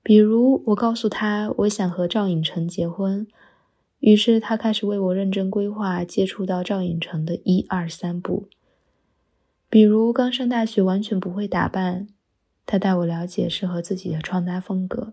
[0.03, 3.27] 比如我告诉他我想和赵颖成结婚，
[3.99, 8.49] 于是他开始为我认真规划接触到赵颖成的一二三步。
[9.69, 12.09] 比如刚上大学完全不会打扮，
[12.65, 15.13] 他带我了解适合自己的穿搭风格。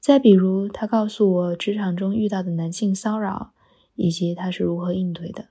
[0.00, 3.52] 再比如，他告诉我职场中遇到的男性骚扰，
[3.96, 5.48] 以及他是如何应对的。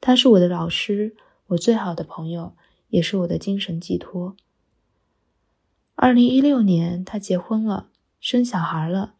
[0.00, 1.14] 他是我的老师，
[1.48, 2.54] 我最好的朋友，
[2.88, 4.36] 也是我的精神寄托。
[5.94, 7.88] 二零一六年，他结婚了，
[8.20, 9.14] 生小孩了，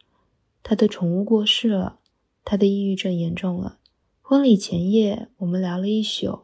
[0.61, 1.99] 他的宠物过世了，
[2.45, 3.79] 他的抑郁症严重了。
[4.21, 6.41] 婚礼前夜，我们聊了一宿，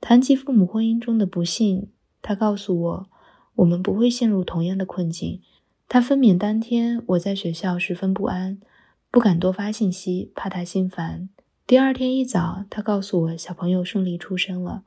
[0.00, 1.88] 谈及父母婚姻中的不幸，
[2.22, 3.08] 他告诉我，
[3.56, 5.42] 我们不会陷入同样的困境。
[5.88, 8.60] 他分娩当天，我在学校十分不安，
[9.10, 11.28] 不敢多发信息，怕他心烦。
[11.66, 14.84] 第二天一早，他告诉我小朋友顺利出生了，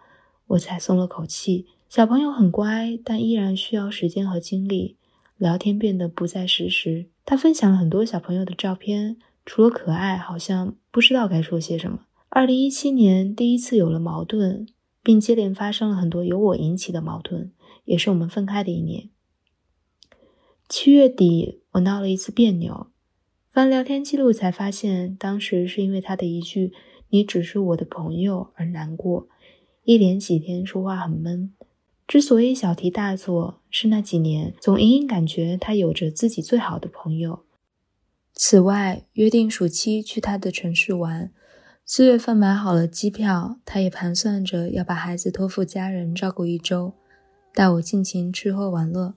[0.52, 1.68] 我才松了口气。
[1.88, 4.98] 小朋友很乖，但依然需要时间和精力。
[5.38, 7.08] 聊天变得不再实时。
[7.26, 12.02] 他分享了很多小朋友的照片，除了可爱，好像不知道该说些什么。
[12.30, 14.68] 二零一七年第一次有了矛盾，
[15.02, 17.52] 并接连发生了很多由我引起的矛盾，
[17.86, 19.10] 也是我们分开的一年。
[20.68, 22.88] 七月底，我闹了一次别扭，
[23.52, 26.74] 翻聊天记录才发现，当时是因为他的一句
[27.10, 29.28] “你只是我的朋友”而难过，
[29.84, 31.54] 一连几天说话很闷。
[32.08, 37.46] 之所以小题大做，是那几年总隐隐感觉他有着自己最好的朋友。
[38.34, 41.32] 此外，约定暑期去他的城市玩，
[41.86, 46.94] 四月份买好了机票，他也盘算着要把孩子托付家人照顾一周，
[47.54, 49.14] 带我尽情吃喝玩乐。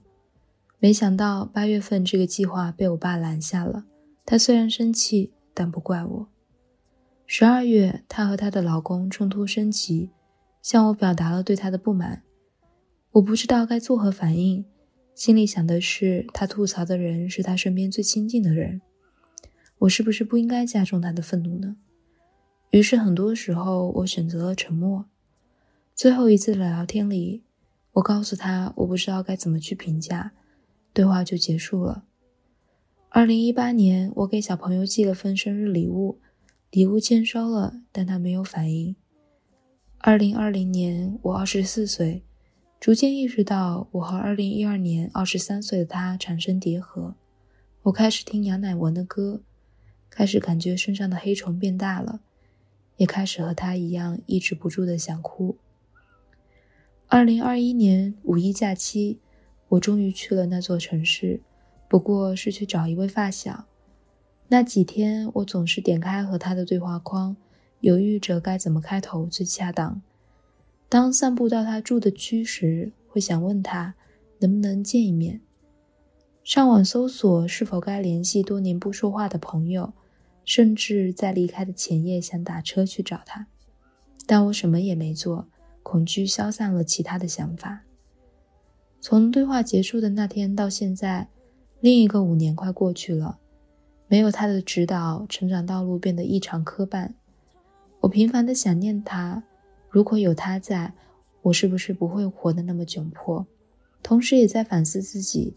[0.79, 3.85] 没想到八月份这个计划被我爸拦下了。
[4.25, 6.27] 他虽然生气，但不怪我。
[7.25, 10.11] 十二月，她和她的老公冲突升级，
[10.65, 12.23] 向我表达了对他的不满。
[13.11, 14.65] 我不知道该作何反应，
[15.13, 18.81] 心里想的是，他吐槽的人是他身边最亲近的人，
[19.77, 21.75] 我是不是不应该加重他的愤怒呢？
[22.71, 25.05] 于是，很多时候我选择了沉默。
[25.93, 27.43] 最后一次的聊天里，
[27.91, 30.31] 我告诉他我不知道该怎么去评价，
[30.91, 32.05] 对话就结束了。
[33.09, 36.19] 二零一八年，我给小朋友寄了份生日礼物，
[36.71, 38.95] 礼物签收了，但他没有反应。
[40.07, 42.21] 二零二零年，我二十四岁，
[42.79, 47.15] 逐渐意识到我和二零一二年二十三岁的他产生叠合。
[47.81, 49.41] 我开始听杨乃文的歌，
[50.07, 52.19] 开始感觉身上的黑虫变大了，
[52.97, 55.57] 也开始和他一样抑制不住的想哭。
[57.07, 59.19] 二零二一年五一假期，
[59.69, 61.41] 我终于去了那座城市。
[61.89, 63.65] 不过是去找一位发小。
[64.49, 67.35] 那几天，我总是点开和他的对话框，
[67.85, 70.01] 犹豫着该怎么开头最恰当。
[70.89, 73.93] 当散步到他住的区时，会想问他
[74.39, 75.39] 能不能见一面。
[76.43, 79.93] 上网搜索是否该联系多年不说话的朋友，
[80.43, 83.45] 甚至在离开的前夜想打车去找他。
[84.25, 85.47] 但我什么也没做，
[85.83, 87.83] 恐惧消散了其他的想法。
[88.99, 91.27] 从对话结束的那天到现在。
[91.81, 93.37] 另一个五年快过去了，
[94.07, 97.11] 没有他的指导，成长道路变得异常磕绊。
[98.05, 99.41] 我频繁的想念他，
[99.89, 100.93] 如果有他在，
[101.41, 103.43] 我是不是不会活得那么窘迫？
[104.03, 105.55] 同时也在反思自己，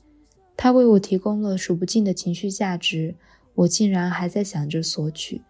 [0.56, 3.14] 他为我提供了数不尽的情绪价值，
[3.54, 5.42] 我竟然还在想着索取，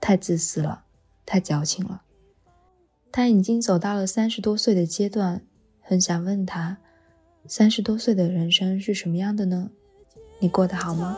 [0.00, 0.84] 太自私了，
[1.26, 2.02] 太矫情了。
[3.10, 5.42] 他已经走到了三十多岁的阶段，
[5.80, 6.78] 很想问他，
[7.48, 9.68] 三十多岁的人生是什么样的呢？
[10.38, 11.16] 你过得好吗？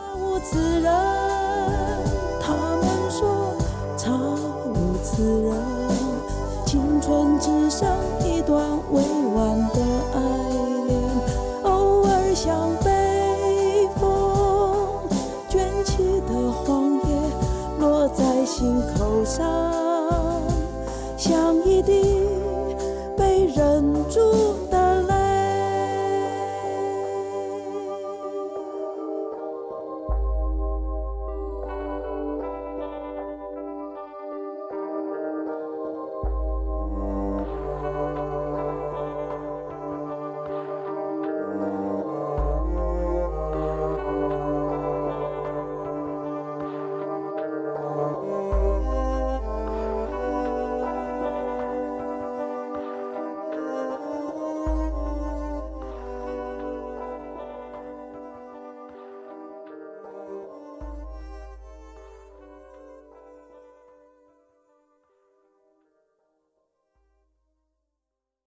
[6.67, 8.16] 青春只像。